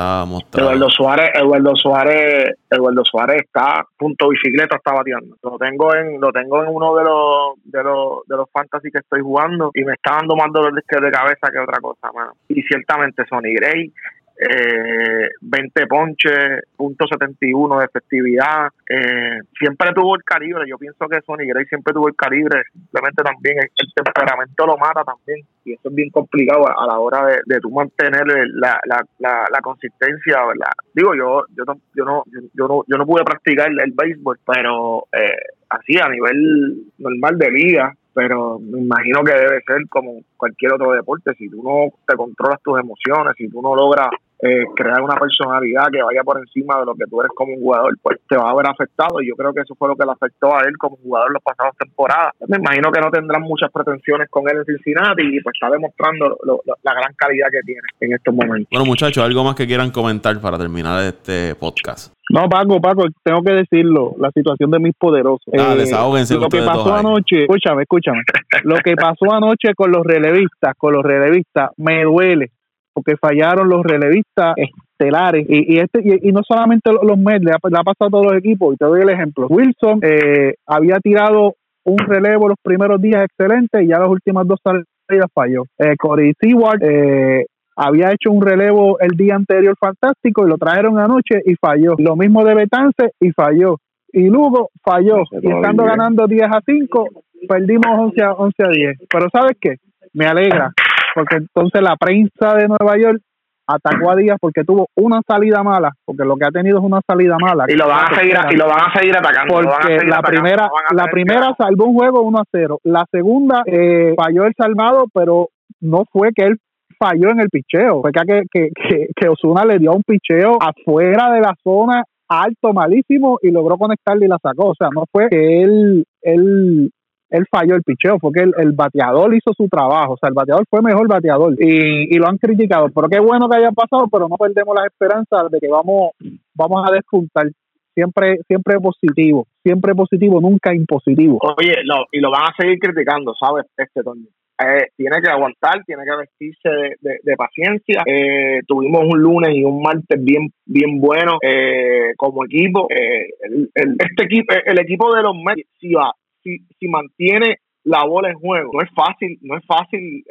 [0.53, 5.35] Eduardo Suárez, Eduardo Suárez, Eduardo Suárez está punto bicicleta está bateando.
[5.41, 8.99] Lo tengo en, lo tengo en uno de los, de los, de los fantasy que
[8.99, 12.33] estoy jugando y me está dando más dolor de cabeza que otra cosa, mano.
[12.49, 13.91] Y ciertamente Sonny Gray
[14.37, 18.67] eh, 20 ponches, punto 71 de efectividad.
[18.89, 20.63] Eh, siempre tuvo el calibre.
[20.67, 22.63] Yo pienso que Sonny Gray siempre tuvo el calibre.
[22.71, 25.45] Simplemente también el, temperamento lo mata también.
[25.65, 29.61] Y eso es bien complicado a, la hora de, de tú mantener la, la, la,
[29.61, 30.45] consistencia.
[30.45, 30.71] ¿verdad?
[30.93, 32.23] Digo, yo yo no, yo no,
[32.53, 35.37] yo no, yo no pude practicar el, béisbol, pero eh,
[35.69, 40.91] así a nivel normal de liga pero me imagino que debe ser como cualquier otro
[40.91, 44.09] deporte, si tú no te controlas tus emociones, si tú no logras
[44.43, 47.61] eh, crear una personalidad que vaya por encima de lo que tú eres como un
[47.61, 50.05] jugador, pues te va a haber afectado y yo creo que eso fue lo que
[50.05, 52.33] le afectó a él como jugador en las pasadas temporadas.
[52.47, 56.37] Me imagino que no tendrán muchas pretensiones con él en Cincinnati y pues está demostrando
[56.83, 58.67] la gran calidad que tiene en estos momentos.
[58.69, 62.13] Bueno muchachos, algo más que quieran comentar para terminar este podcast.
[62.29, 65.53] No, Paco, Paco, tengo que decirlo, la situación de mis poderosos.
[65.57, 68.21] Ah, eh, Lo que pasó anoche, escúchame, escúchame,
[68.63, 72.51] lo que pasó anoche con los relevistas, con los relevistas, me duele,
[72.93, 77.59] porque fallaron los relevistas estelares, y, y este y, no solamente los Mets, le ha,
[77.59, 79.47] pasado a todos los equipos, y te doy el ejemplo.
[79.49, 84.59] Wilson eh, había tirado un relevo los primeros días excelente, y ya las últimas dos
[84.63, 85.63] salidas falló.
[85.77, 90.99] Eh, Corey Seward eh, había hecho un relevo el día anterior fantástico y lo trajeron
[90.99, 91.95] anoche y falló.
[91.97, 93.77] Lo mismo de Betance y falló.
[94.11, 95.23] Y Lugo falló.
[95.41, 97.07] y estando ganando 10 a 5,
[97.47, 98.97] perdimos 11 a, 11 a 10.
[99.09, 99.77] Pero ¿sabes qué?
[100.13, 100.71] Me alegra,
[101.13, 103.21] porque entonces la prensa de Nueva York
[103.67, 106.99] atacó a Díaz porque tuvo una salida mala, porque lo que ha tenido es una
[107.07, 107.65] salida mala.
[107.67, 109.53] Y lo van a seguir, y lo van a seguir atacando.
[109.53, 112.79] Porque la primera, la primera salvó un juego 1 a 0.
[112.83, 115.49] La segunda eh, falló el salvado, pero
[115.81, 116.57] no fue que él
[116.97, 118.01] falló en el picheo.
[118.01, 123.37] Fue que, que, que, Osuna le dio un picheo afuera de la zona alto, malísimo,
[123.41, 124.69] y logró conectarle y la sacó.
[124.69, 126.91] O sea, no fue que él, él,
[127.33, 130.13] él falló el picheo, fue que el, bateador hizo su trabajo.
[130.13, 132.89] O sea, el bateador fue mejor bateador y, y lo han criticado.
[132.93, 136.11] Pero qué bueno que haya pasado, pero no perdemos las esperanzas de que vamos,
[136.53, 137.47] vamos a despuntar
[137.95, 141.39] siempre siempre positivo, siempre positivo, nunca impositivo.
[141.57, 141.73] Oye,
[142.11, 143.65] y lo van a seguir criticando, ¿sabes?
[143.77, 146.69] Este eh, tiene que aguantar, tiene que vestirse
[147.01, 148.03] de, paciencia.
[148.05, 152.85] Eh, tuvimos un lunes y un martes bien bien bueno eh, como equipo.
[152.89, 155.95] el, este equipo, el equipo de los Mets, si
[156.43, 158.71] si, si mantiene la bola en juego.
[158.73, 160.23] No es fácil, no es fácil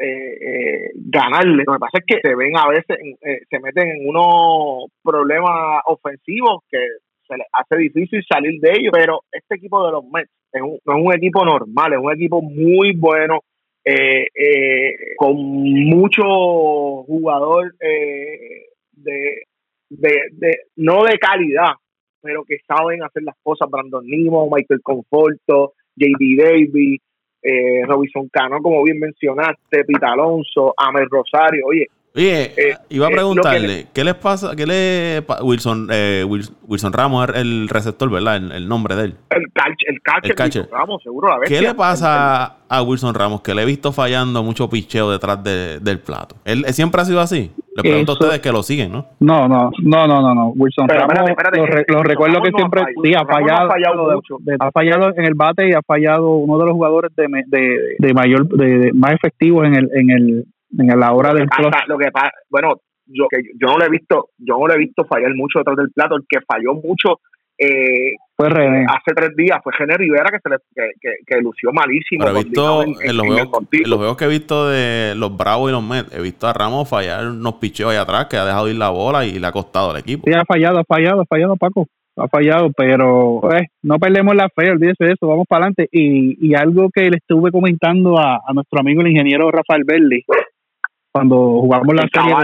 [0.95, 1.65] ganarle.
[1.67, 2.97] Lo que pasa es que se ven a veces,
[3.51, 6.79] se meten en unos problemas ofensivos que
[7.27, 10.79] se les hace difícil salir de ellos, pero este equipo de los Mets es un,
[10.85, 13.41] no es un equipo normal, es un equipo muy bueno,
[13.85, 16.23] eh, eh, con mucho
[17.05, 19.47] jugador eh, de,
[19.89, 21.73] de, no de calidad,
[22.21, 23.69] pero que saben hacer las cosas.
[23.71, 27.01] Brandon Nimo, Michael Conforto, JD Davis,
[27.43, 31.67] eh, Robinson Cano, como bien mencionaste, Pita Alonso, Amel Rosario.
[31.67, 34.55] Oye, Oye, eh, iba a preguntarle, ¿qué les pasa?
[34.55, 38.37] ¿Qué le Wilson eh, Wilson Ramos el receptor, ¿verdad?
[38.37, 39.15] El, nombre de él.
[39.31, 39.89] El catcher,
[40.23, 43.41] el catcher, Ramos, seguro la ¿Qué le pasa a Wilson Ramos?
[43.41, 46.37] Que le he visto fallando mucho picheo detrás del plato.
[46.45, 47.51] ¿Él, siempre ha sido así?
[47.75, 49.07] Le pregunto a ustedes que lo siguen, ¿no?
[49.21, 50.49] No, no, no, no, no, no.
[50.49, 51.31] Wilson Ramos,
[51.89, 54.37] lo, recuerdo que siempre sí, ha fallado, ha fallado, mucho.
[54.61, 58.13] ha fallado en el bate y ha fallado uno de los jugadores de, de, de
[58.13, 60.45] mayor, de, más efectivos en el, en el
[60.79, 61.49] en la hora del
[61.87, 62.75] lo que pasa, bueno,
[63.07, 65.77] yo que yo no lo he visto, yo no lo he visto fallar mucho detrás
[65.77, 67.21] del plato, el que falló mucho
[67.59, 68.87] eh, fue René.
[68.89, 70.57] hace tres días fue René Rivera que se le
[71.01, 74.29] que, que, lució malísimo Pero he visto en, los juegos, en, los juegos que he
[74.29, 77.99] visto de los Bravos y los Mets he visto a Ramos fallar unos picheos ahí
[77.99, 80.25] atrás que ha dejado ir la bola y le ha costado al equipo.
[80.27, 81.87] Sí ha fallado ha fallado ha fallado Paco.
[82.17, 85.89] Ha fallado, pero eh, no perdemos la fe, olvídese de eso, vamos para adelante.
[85.93, 90.23] Y, y algo que le estuve comentando a, a nuestro amigo el ingeniero Rafael Berli,
[91.13, 92.35] cuando jugamos la serie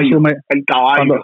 [0.48, 1.20] el caballo,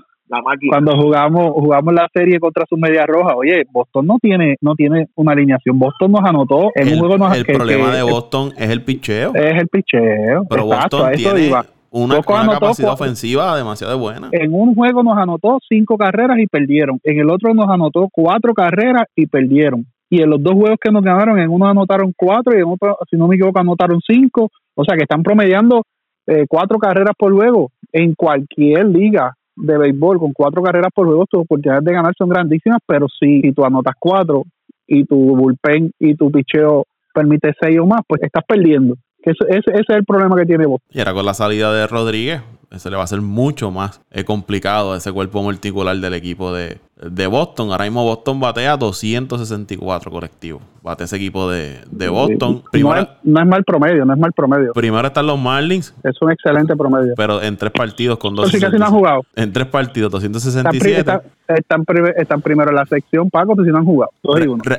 [0.69, 5.09] cuando, jugamos jugamos la serie contra su media roja oye Boston no tiene no tiene
[5.15, 8.83] una alineación Boston nos anotó en el, un juego el problema de Boston es el
[8.83, 11.53] picheo es el picheo pero Boston tiene
[11.95, 14.29] una, capacidad ofensiva demasiado buena.
[14.33, 16.99] En un juego nos anotó cinco carreras y perdieron.
[17.05, 19.87] En el otro nos anotó cuatro carreras y perdieron.
[20.11, 22.99] Y en los dos juegos que nos ganaron, en uno anotaron cuatro y en otro,
[23.09, 24.51] si no me equivoco, anotaron cinco.
[24.75, 25.85] O sea que están promediando
[26.27, 31.27] eh, cuatro carreras por juego en cualquier liga de béisbol con cuatro carreras por juego,
[31.27, 34.45] tus oportunidades de ganar son grandísimas, pero si, si tú anotas cuatro
[34.87, 38.97] y tu bullpen y tu picheo permite seis o más, pues estás perdiendo.
[39.23, 40.81] Ese, ese, ese es el problema que tiene vos.
[40.91, 42.43] Y ahora con la salida de Rodríguez,
[42.79, 46.79] se le va a hacer mucho más eh, complicado ese cuerpo multicular del equipo de,
[46.97, 47.71] de Boston.
[47.71, 50.63] Ahora mismo Boston batea 264 colectivos.
[50.83, 52.63] Bate ese equipo de, de Boston.
[52.73, 54.73] no, es, mal promedio, no es mal promedio.
[54.75, 55.95] Primero están los Marlins.
[56.03, 57.15] Es un excelente promedio.
[57.17, 58.53] Pero en tres partidos con dos.
[58.53, 59.23] casi no han jugado.
[59.35, 61.01] En tres partidos, 267.
[61.01, 61.85] están,
[62.17, 64.13] están, primero en la sección, Paco, pero si no han jugado.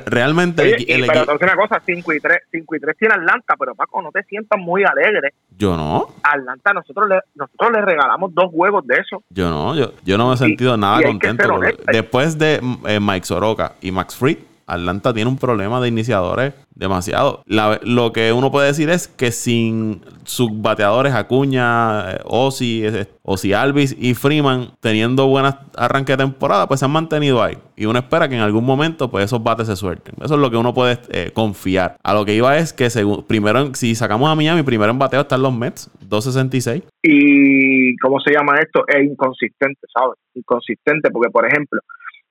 [0.06, 0.76] realmente.
[0.92, 4.00] el, pero entonces una cosa, 5 y 3, 5 y 3 tiene Atlanta, pero Paco,
[4.00, 5.34] no te sientas muy alegre.
[5.58, 6.08] Yo no.
[6.22, 9.22] Atlanta, nosotros le, nosotros le regalamos dos juegos de eso.
[9.30, 11.60] Yo no, yo, yo no me he sentido nada contento.
[11.90, 17.42] después de eh, Mike Soroka y Max Fried, Atlanta tiene un problema de iniciadores demasiado.
[17.46, 22.84] lo que uno puede decir es que sin sus bateadores Acuña, eh, Ozzy,
[23.22, 27.56] Ozzy Alvis y Freeman teniendo buenas arranques de temporada, pues se han mantenido ahí.
[27.76, 30.14] Y uno espera que en algún momento pues esos bates se suelten.
[30.22, 31.96] Eso es lo que uno puede eh, confiar.
[32.02, 35.22] A lo que iba es que según, primero, si sacamos a Miami, primero en bateo
[35.22, 36.82] están los Mets, 266.
[37.02, 38.84] Y ¿cómo se llama esto?
[38.88, 40.18] Es inconsistente, ¿sabes?
[40.34, 41.80] Inconsistente porque, por ejemplo,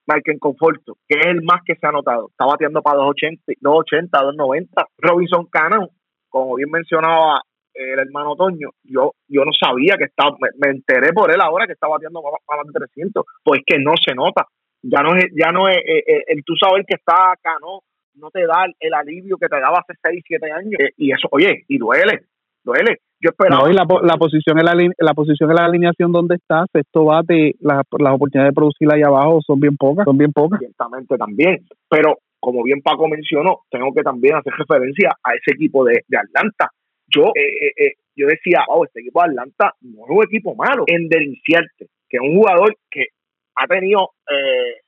[0.07, 2.29] Michael Conforto, que es el más que se ha notado.
[2.29, 4.87] Está bateando para 280, 280 290.
[4.97, 5.89] Robinson Cano,
[6.29, 7.41] como bien mencionaba
[7.73, 11.73] el hermano Toño, yo yo no sabía que estaba, me, enteré por él ahora que
[11.73, 14.47] está bateando para más de 300, pues que no se nota.
[14.81, 17.81] Ya no es, ya no es, eh, eh, el tú sabes que está Cano,
[18.15, 20.79] no te da el, alivio que te daba hace 6, 7 años.
[20.79, 22.25] Eh, y eso, oye, y duele,
[22.65, 22.97] duele.
[23.21, 23.63] Yo esperaba.
[23.63, 27.05] No, y la, la posición en la, la posición en la alineación donde estás, esto
[27.05, 30.59] bate, las, las oportunidades de producir ahí abajo son bien pocas, son bien pocas.
[30.59, 35.85] Ciertamente también, pero como bien Paco mencionó, tengo que también hacer referencia a ese equipo
[35.85, 36.69] de, de Atlanta.
[37.07, 40.55] Yo eh, eh, eh yo decía, oh, este equipo de Atlanta no es un equipo
[40.55, 40.85] malo.
[40.87, 43.07] En Deliciarte, que es un jugador que
[43.55, 44.79] ha tenido, eh,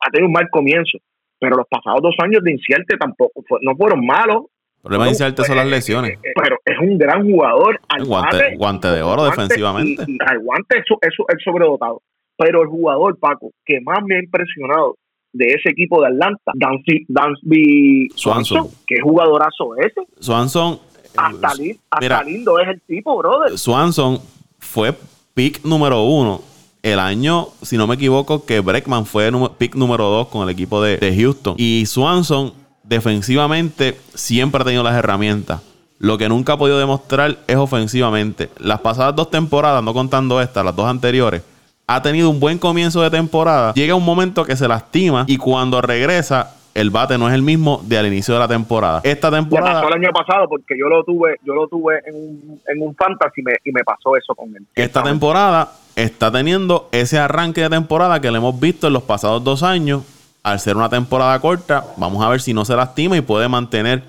[0.00, 0.98] ha tenido un mal comienzo,
[1.38, 4.46] pero los pasados dos años de Incierte tampoco no fueron malos
[4.80, 6.12] el problema de Iniciarte son las eh, lesiones.
[6.12, 7.78] Eh, pero es un gran jugador.
[7.88, 10.04] Al guante, guante, de oro defensivamente.
[10.08, 12.00] Y, al guante es, es, sobredotado.
[12.38, 14.96] Pero el jugador, Paco, que más me ha impresionado
[15.34, 20.00] de ese equipo de Atlanta, Dansby Swanson, que jugadorazo ese.
[20.18, 20.80] Swanson.
[21.14, 21.52] Hasta,
[21.90, 23.58] hasta lindo es el tipo, brother.
[23.58, 24.18] Swanson
[24.58, 24.94] fue
[25.34, 26.40] pick número uno
[26.82, 30.82] el año, si no me equivoco, que Breckman fue pick número dos con el equipo
[30.82, 31.56] de, de Houston.
[31.58, 32.54] Y Swanson
[32.90, 35.62] defensivamente siempre ha tenido las herramientas
[36.00, 38.50] Lo que nunca ha podido demostrar es ofensivamente.
[38.58, 41.42] Las pasadas dos temporadas, no contando esta, las dos anteriores,
[41.86, 43.74] ha tenido un buen comienzo de temporada.
[43.74, 47.82] Llega un momento que se lastima y cuando regresa el bate no es el mismo
[47.84, 49.02] de al inicio de la temporada.
[49.04, 49.74] Esta temporada.
[49.74, 52.82] Me pasó el año pasado porque yo lo tuve, yo lo tuve en un, en
[52.82, 54.66] un fantasy y me pasó eso con él.
[54.74, 59.44] Esta temporada está teniendo ese arranque de temporada que le hemos visto en los pasados
[59.44, 60.02] dos años.
[60.42, 64.02] Al ser una temporada corta, vamos a ver si no se lastima y puede mantener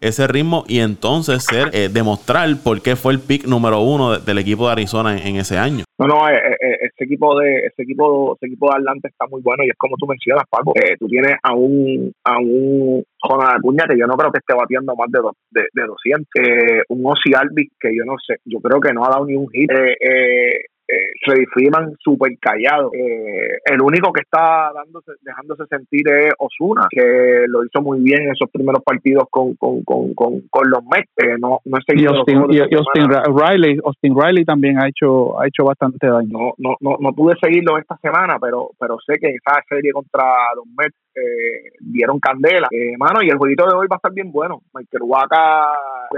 [0.00, 4.38] ese ritmo y entonces ser eh, demostrar por qué fue el pick número uno del
[4.38, 5.84] equipo de Arizona en, ese año.
[5.98, 9.42] No, no, eh, eh, ese equipo de ese equipo ese equipo de Atlanta está muy
[9.42, 10.72] bueno y es como tú mencionas, Paco.
[10.98, 14.96] tú tienes a un a un Jonathan Acuña que yo no creo que esté batiendo
[14.96, 16.26] más de, de, de 200,
[16.88, 19.48] un Ozzy Alvis que yo no sé, yo creo que no ha dado ni un
[19.50, 19.70] hit.
[19.70, 22.90] Eh, eh, Freddy Freeman súper callado.
[22.92, 28.22] Eh, el único que está dándose, dejándose sentir es Osuna, que lo hizo muy bien
[28.22, 31.10] en esos primeros partidos con, con, con, con, los Mets.
[31.16, 36.30] Eh, no, no y Austin, Riley, Austin Riley también ha hecho, ha hecho bastante daño.
[36.30, 40.24] No, no, no, no pude seguirlo esta semana, pero, pero sé que esa serie contra
[40.56, 42.68] los Mets eh, dieron candela.
[42.70, 44.62] Eh, mano, y el jueguito de hoy va a estar bien bueno.
[44.74, 45.68] Michael Waka,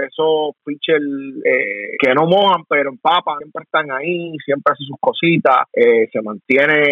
[0.01, 1.03] esos pitchers
[1.43, 6.21] eh, que no mojan, pero empapan, siempre están ahí, siempre hace sus cositas, eh, se
[6.21, 6.83] mantiene,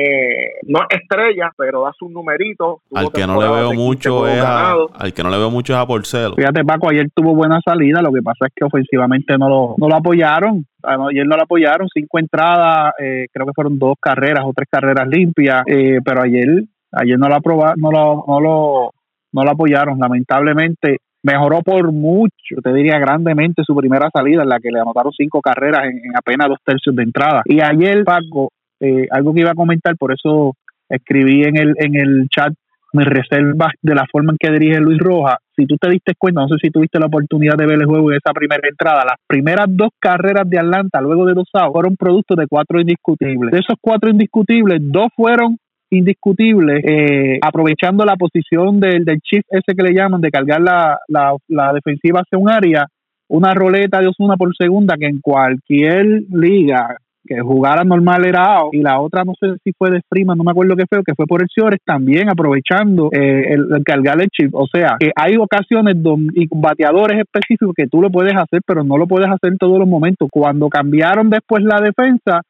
[0.67, 2.79] no estrella, pero da sus numeritos.
[2.93, 5.79] Al que no le veo mucho es a, al que no le veo mucho es
[5.79, 6.35] a Porcelo.
[6.35, 9.87] Fíjate, Paco, ayer tuvo buena salida, lo que pasa es que ofensivamente no lo, no
[9.87, 10.65] lo apoyaron.
[10.83, 14.67] Ah, ayer no lo apoyaron, cinco entradas, eh, creo que fueron dos carreras o tres
[14.71, 15.63] carreras limpias,
[16.03, 18.91] pero ayer Ayer no lo aprobaron, no lo, no lo,
[19.33, 20.97] no lo apoyaron, lamentablemente.
[21.23, 25.39] Mejoró por mucho, te diría grandemente, su primera salida en la que le anotaron cinco
[25.39, 27.43] carreras en, apenas dos tercios de entrada.
[27.45, 30.53] Y ayer, Paco, eh, algo que iba a comentar, por eso
[30.89, 32.53] escribí en el, en el chat
[32.93, 35.37] mis reservas de la forma en que dirige Luis Rojas.
[35.55, 38.11] Si tú te diste cuenta, no sé si tuviste la oportunidad de ver el juego
[38.11, 41.95] en esa primera entrada, las primeras dos carreras de Atlanta luego de dos sábados fueron
[41.95, 43.51] producto de cuatro indiscutibles.
[43.51, 45.57] De esos cuatro indiscutibles, dos fueron
[45.91, 50.97] indiscutible, eh, aprovechando la posición del, del chief ese que le llaman, de cargar la,
[51.07, 52.87] la, defensiva hacia un área,
[53.27, 58.73] una roleta de Osuna por segunda que en cualquier liga que jugara normal era out,
[58.73, 61.13] y la otra no sé si fue de Freeman, no me acuerdo qué fue, que
[61.13, 64.55] fue por el Ciores, también aprovechando eh, el, cargar el chip.
[64.55, 68.83] O sea, que hay ocasiones donde, y bateadores específicos que tú lo puedes hacer, pero
[68.83, 70.29] no lo puedes hacer en todos los momentos.
[70.31, 72.41] Cuando cambiaron después la defensa,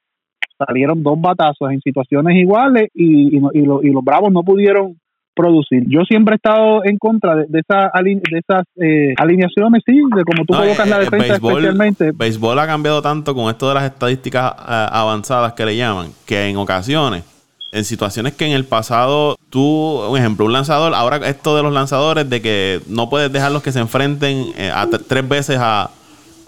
[0.65, 4.97] salieron dos batazos en situaciones iguales y, y, los Bravos no pudieron
[5.33, 5.83] producir.
[5.87, 10.45] Yo siempre he estado en contra de, esa de esas eh, alineaciones, sí, de cómo
[10.45, 12.11] tú colocas la eh, defensa especialmente.
[12.13, 16.47] Béisbol ha cambiado tanto con esto de las estadísticas eh, avanzadas que le llaman, que
[16.47, 17.23] en ocasiones,
[17.71, 21.73] en situaciones que en el pasado tú, un ejemplo, un lanzador, ahora esto de los
[21.73, 25.89] lanzadores, de que no puedes dejarlos que se enfrenten a tres veces a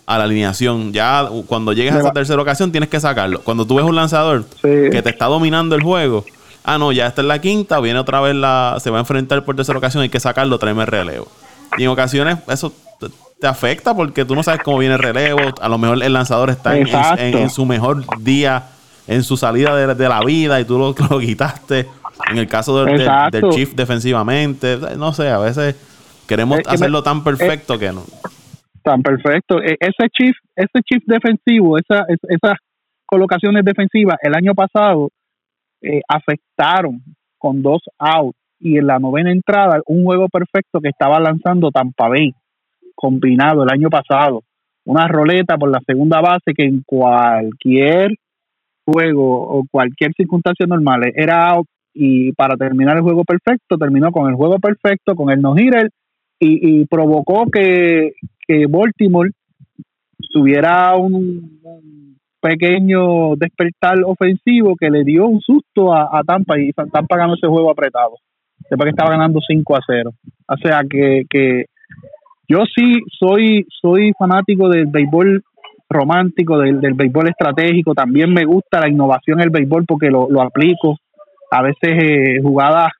[0.05, 0.93] a la alineación.
[0.93, 3.41] Ya cuando llegues a esa tercera ocasión tienes que sacarlo.
[3.41, 6.25] Cuando tú ves un lanzador que te está dominando el juego,
[6.63, 8.77] ah, no, ya está en la quinta, viene otra vez la.
[8.79, 11.27] Se va a enfrentar por tercera ocasión, hay que sacarlo, tráeme relevo.
[11.77, 12.73] Y en ocasiones eso
[13.39, 15.39] te afecta porque tú no sabes cómo viene el relevo.
[15.59, 18.69] A lo mejor el lanzador está en, su mejor día,
[19.07, 21.87] en su salida de, la vida y tú lo, lo quitaste.
[22.29, 25.75] En el caso del, del, Chief defensivamente, no sé, a veces
[26.25, 28.05] queremos hacerlo tan perfecto que no.
[28.83, 29.61] Tan perfecto.
[29.61, 32.57] E, ese chief, ese chief defensivo, esa, esas
[33.05, 35.09] colocaciones defensivas el año pasado
[35.81, 37.01] eh, afectaron
[37.37, 42.07] con dos outs y en la novena entrada un juego perfecto que estaba lanzando Tampa
[42.07, 42.33] Bay
[42.95, 44.43] combinado el año pasado.
[44.85, 48.11] Una roleta por la segunda base que en cualquier
[48.85, 54.29] juego o cualquier circunstancia normal era out y para terminar el juego perfecto terminó con
[54.29, 55.89] el juego perfecto, con el no-hitter
[56.45, 58.13] y, provocó que,
[58.47, 59.29] que Baltimore
[60.31, 67.35] tuviera un, pequeño despertar ofensivo que le dio un susto a, Tampa y Tampa ganó
[67.35, 68.15] ese juego apretado,
[68.69, 70.11] después que estaba ganando 5 a 0.
[70.49, 71.65] O sea que, que
[72.49, 75.41] yo sí soy, soy fanático del béisbol
[75.89, 80.29] romántico, del, del béisbol estratégico, también me gusta la innovación en el béisbol porque lo,
[80.29, 80.97] lo aplico.
[81.49, 82.91] A veces eh, jugadas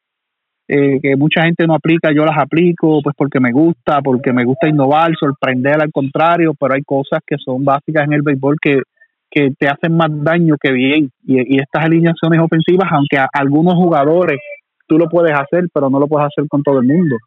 [0.76, 4.44] eh, que mucha gente no aplica, yo las aplico pues porque me gusta, porque me
[4.44, 8.82] gusta innovar, sorprender al contrario, pero hay cosas que son básicas en el béisbol que,
[9.30, 11.12] que te hacen más daño que bien.
[11.28, 14.40] Y, estas alineaciones ofensivas, aunque a algunos jugadores
[14.88, 17.18] tú lo puedes hacer, pero no lo puedes hacer con todo el mundo.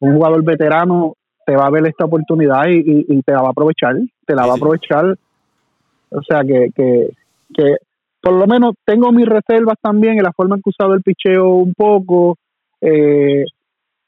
[0.00, 1.14] Un jugador veterano
[1.46, 3.94] te va a ver esta oportunidad y, y, te la va a aprovechar,
[4.26, 5.14] te la va a aprovechar.
[6.10, 7.10] O sea que, que,
[7.54, 7.76] que
[8.20, 11.02] por lo menos tengo mis reservas también en la forma en que he usado el
[11.02, 12.36] picheo un poco,
[12.80, 13.44] eh,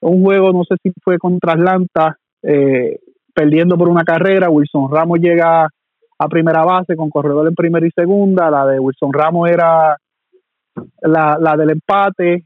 [0.00, 2.98] un juego, no sé si fue contra Atlanta, eh,
[3.34, 5.68] perdiendo por una carrera, Wilson Ramos llega
[6.18, 9.96] a primera base con corredor en primera y segunda, la de Wilson Ramos era
[11.02, 12.44] la, la del empate,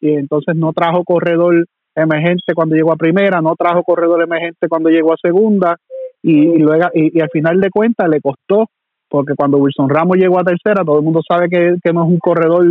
[0.00, 4.88] y entonces no trajo corredor emergente cuando llegó a primera, no trajo corredor emergente cuando
[4.88, 5.76] llegó a segunda,
[6.22, 8.66] y, luego y, al final de cuentas le costó,
[9.08, 12.08] porque cuando Wilson Ramos llegó a tercera, todo el mundo sabe que, que no es
[12.08, 12.64] un corredor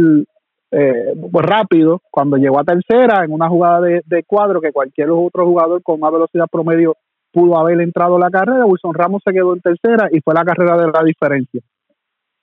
[0.72, 5.46] eh, pues rápido, cuando llegó a tercera en una jugada de, cuadro que cualquier otro
[5.46, 6.96] jugador con una velocidad promedio
[7.32, 10.44] pudo haber entrado a la carrera, Wilson Ramos se quedó en tercera y fue la
[10.44, 11.62] carrera de la diferencia.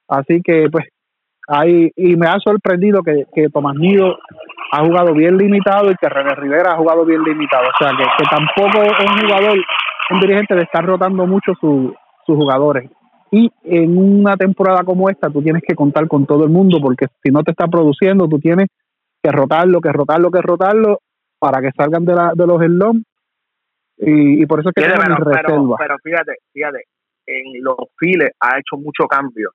[0.08, 0.86] Así que pues
[1.48, 4.16] ahí, y me ha sorprendido que, que Tomás Nido
[4.72, 7.64] ha jugado bien limitado y que René Rivera ha jugado bien limitado.
[7.64, 9.58] O sea que, que tampoco es un jugador,
[10.10, 11.94] un dirigente de estar rotando mucho sus
[12.26, 12.90] jugadores.
[13.30, 17.06] Y en una temporada como esta, tú tienes que contar con todo el mundo, porque
[17.22, 18.68] si no te está produciendo, tú tienes
[19.22, 21.00] que rotarlo, que rotarlo, que rotarlo,
[21.38, 23.02] para que salgan de, la, de los sloms.
[23.98, 26.84] Y, y por eso es que pero, pero, pero, fíjate, fíjate,
[27.26, 29.50] en los files ha hecho mucho cambio.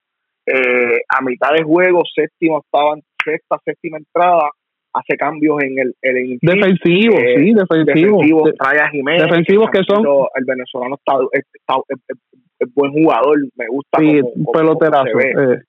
[0.46, 4.50] Eh, a mitad de juego, séptimo, estaban sexta, séptima entrada,
[4.94, 8.18] hace cambios en el, el defensivo, eh, sí, defensivo.
[8.18, 9.24] Defensivo, trae a Jiménez.
[9.24, 10.04] Defensivos que son.
[10.36, 11.76] El venezolano está, está,
[12.62, 14.00] es, buen jugador, me gusta.
[14.00, 15.20] Sí, como, peloterazo.
[15.20, 15.62] Eh.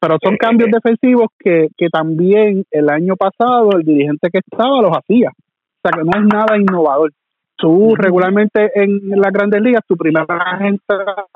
[0.00, 4.82] pero son eh, cambios defensivos que, que también el año pasado el dirigente que estaba
[4.82, 5.30] los hacía.
[5.30, 7.12] O sea que no es nada innovador.
[7.56, 10.26] Tú regularmente en las grandes ligas, tu primera
[10.60, 11.26] entrada,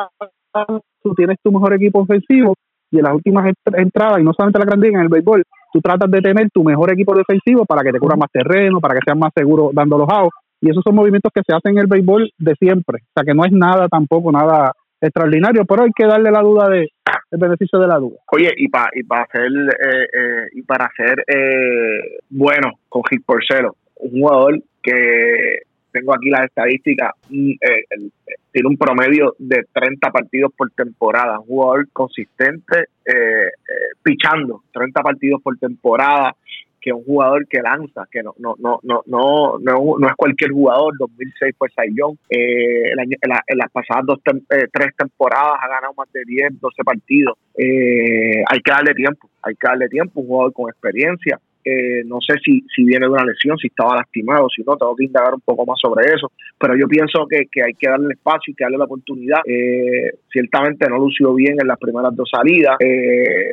[1.02, 2.54] tú tienes tu mejor equipo ofensivo
[2.90, 5.42] y en las últimas entradas, y no solamente en la grandes ligas, en el béisbol,
[5.72, 8.94] tú tratas de tener tu mejor equipo defensivo para que te cubra más terreno, para
[8.94, 10.34] que seas más seguro dando los outs.
[10.60, 12.98] Y esos son movimientos que se hacen en el béisbol de siempre.
[13.02, 16.68] O sea que no es nada tampoco, nada extraordinario, pero hay que darle la duda
[16.68, 16.88] de
[17.30, 18.16] el beneficio de la duda.
[18.32, 23.22] Oye, y para y para hacer eh, eh, y para hacer eh, bueno con Hit
[23.24, 27.84] Porcelo, un jugador que tengo aquí las estadísticas, mm, eh,
[28.52, 35.02] tiene un promedio de 30 partidos por temporada, un jugador consistente eh, eh, pichando 30
[35.02, 36.34] partidos por temporada,
[36.80, 40.94] que un jugador que lanza, que no no no no no no, es cualquier jugador,
[40.98, 46.60] 2006 fue Sayón, eh, en, las pasadas dos tres temporadas ha ganado más de 10,
[46.60, 51.38] 12 partidos, hay que darle tiempo, hay que darle tiempo, un jugador con experiencia,
[51.70, 54.96] eh, no sé si, si viene de una lesión, si estaba lastimado, si no, tengo
[54.96, 56.32] que indagar un poco más sobre eso.
[56.58, 59.40] Pero yo pienso que, hay que darle espacio y que darle la oportunidad.
[59.44, 62.76] Eh, ciertamente no lució bien en las primeras dos salidas.
[62.80, 63.52] Eh,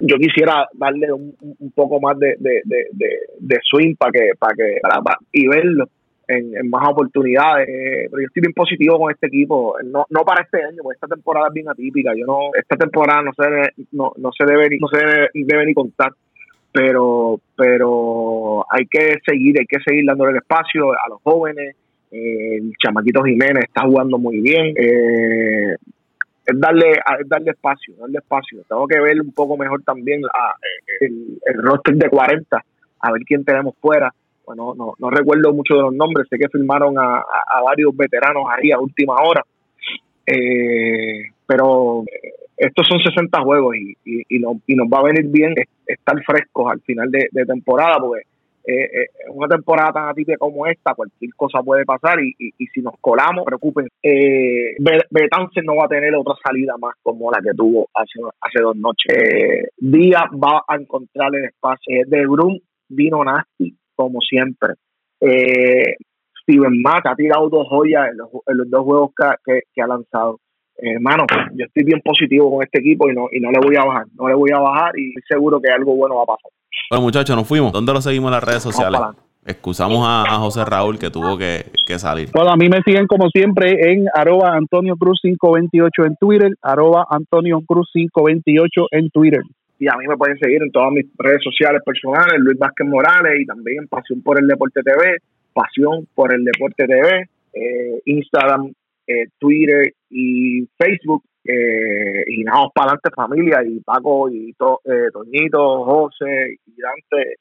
[0.00, 1.34] yo quisiera darle un,
[1.74, 4.80] poco más de, de, swing para que, para que
[5.32, 5.88] y verlo
[6.28, 7.66] en, más oportunidades.
[8.10, 11.14] pero yo estoy bien positivo con este equipo, no, no para este año, porque esta
[11.14, 12.12] temporada es bien atípica.
[12.16, 15.74] Yo no, esta temporada no se debe, no, no se debe no se debe ni
[15.74, 16.12] contar
[16.74, 21.76] pero pero hay que seguir, hay que seguir dándole el espacio a los jóvenes.
[22.10, 24.74] Eh, el chamaquito Jiménez está jugando muy bien.
[24.76, 25.76] Eh,
[26.46, 28.62] es darle es darle espacio, darle espacio.
[28.68, 32.64] Tengo que ver un poco mejor también eh, el, el, roster de 40,
[33.00, 34.12] a ver quién tenemos fuera.
[34.46, 38.44] Bueno, no, no recuerdo mucho de los nombres, sé que firmaron a, a, varios veteranos
[38.50, 39.42] ahí a última hora.
[41.46, 42.04] pero
[42.56, 45.54] estos son 60 juegos y, y, nos, y nos va a venir bien
[45.86, 48.22] estar frescos al final de, temporada, porque
[48.66, 52.80] eh, eh, una temporada tan atípica como esta, cualquier cosa puede pasar y, y, si
[52.80, 57.88] nos colamos, preocupen, eh, no va a tener otra salida más como la que tuvo
[57.94, 59.16] hace, hace dos noches.
[59.16, 61.94] Eh, Díaz va a encontrar el espacio.
[61.94, 62.58] Eh, de Brum
[62.88, 64.74] vino nasty, como siempre.
[65.20, 65.96] Eh,
[66.42, 69.10] Steven Mack ha tirado dos joyas en los, dos juegos
[69.44, 70.40] que, que ha lanzado
[70.76, 71.24] hermano,
[71.54, 74.06] yo estoy bien positivo con este equipo y no, y no le voy a bajar,
[74.18, 76.50] no le voy a bajar y seguro que algo bueno va a pasar.
[76.90, 77.72] Bueno, muchachos, nos fuimos.
[77.72, 79.00] ¿Dónde lo seguimos en las redes sociales?
[79.46, 81.64] Excusamos a, José Raúl que tuvo que,
[81.98, 82.30] salir.
[82.32, 87.06] Bueno, a mí me siguen como siempre en arroba Antonio Cruz 528 en Twitter, arroba
[87.10, 89.42] Antonio Cruz 528 en Twitter.
[89.78, 93.40] Y a mí me pueden seguir en todas mis redes sociales personales, Luis Vázquez Morales
[93.40, 95.18] y también Pasión por el Deporte TV,
[95.52, 98.72] Pasión por el Deporte TV, eh, Instagram
[99.06, 101.22] eh, Twitter y Facebook.
[101.44, 107.36] Eh, y nada, para adelante familia y Paco y to, eh, Toñito, José y Dante.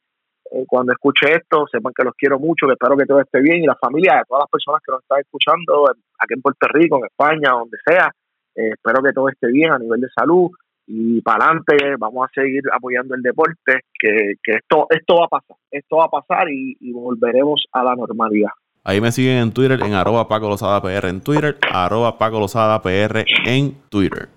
[0.67, 3.65] cuando escuche esto, sepan que los quiero mucho, que espero que todo esté bien y
[3.65, 5.85] la familia, de todas las personas que nos están escuchando
[6.19, 8.11] aquí en Puerto Rico, en España, donde sea,
[8.53, 10.51] espero que todo esté bien a nivel de salud
[10.85, 15.39] y para adelante vamos a seguir apoyando el deporte que, que esto esto va a
[15.39, 18.51] pasar esto va a pasar y volveremos a la normalidad
[18.85, 22.81] Ahí me siguen en Twitter en arroba Paco Lozada PR en Twitter, arroba Paco Lozada
[22.81, 24.27] PR en Twitter.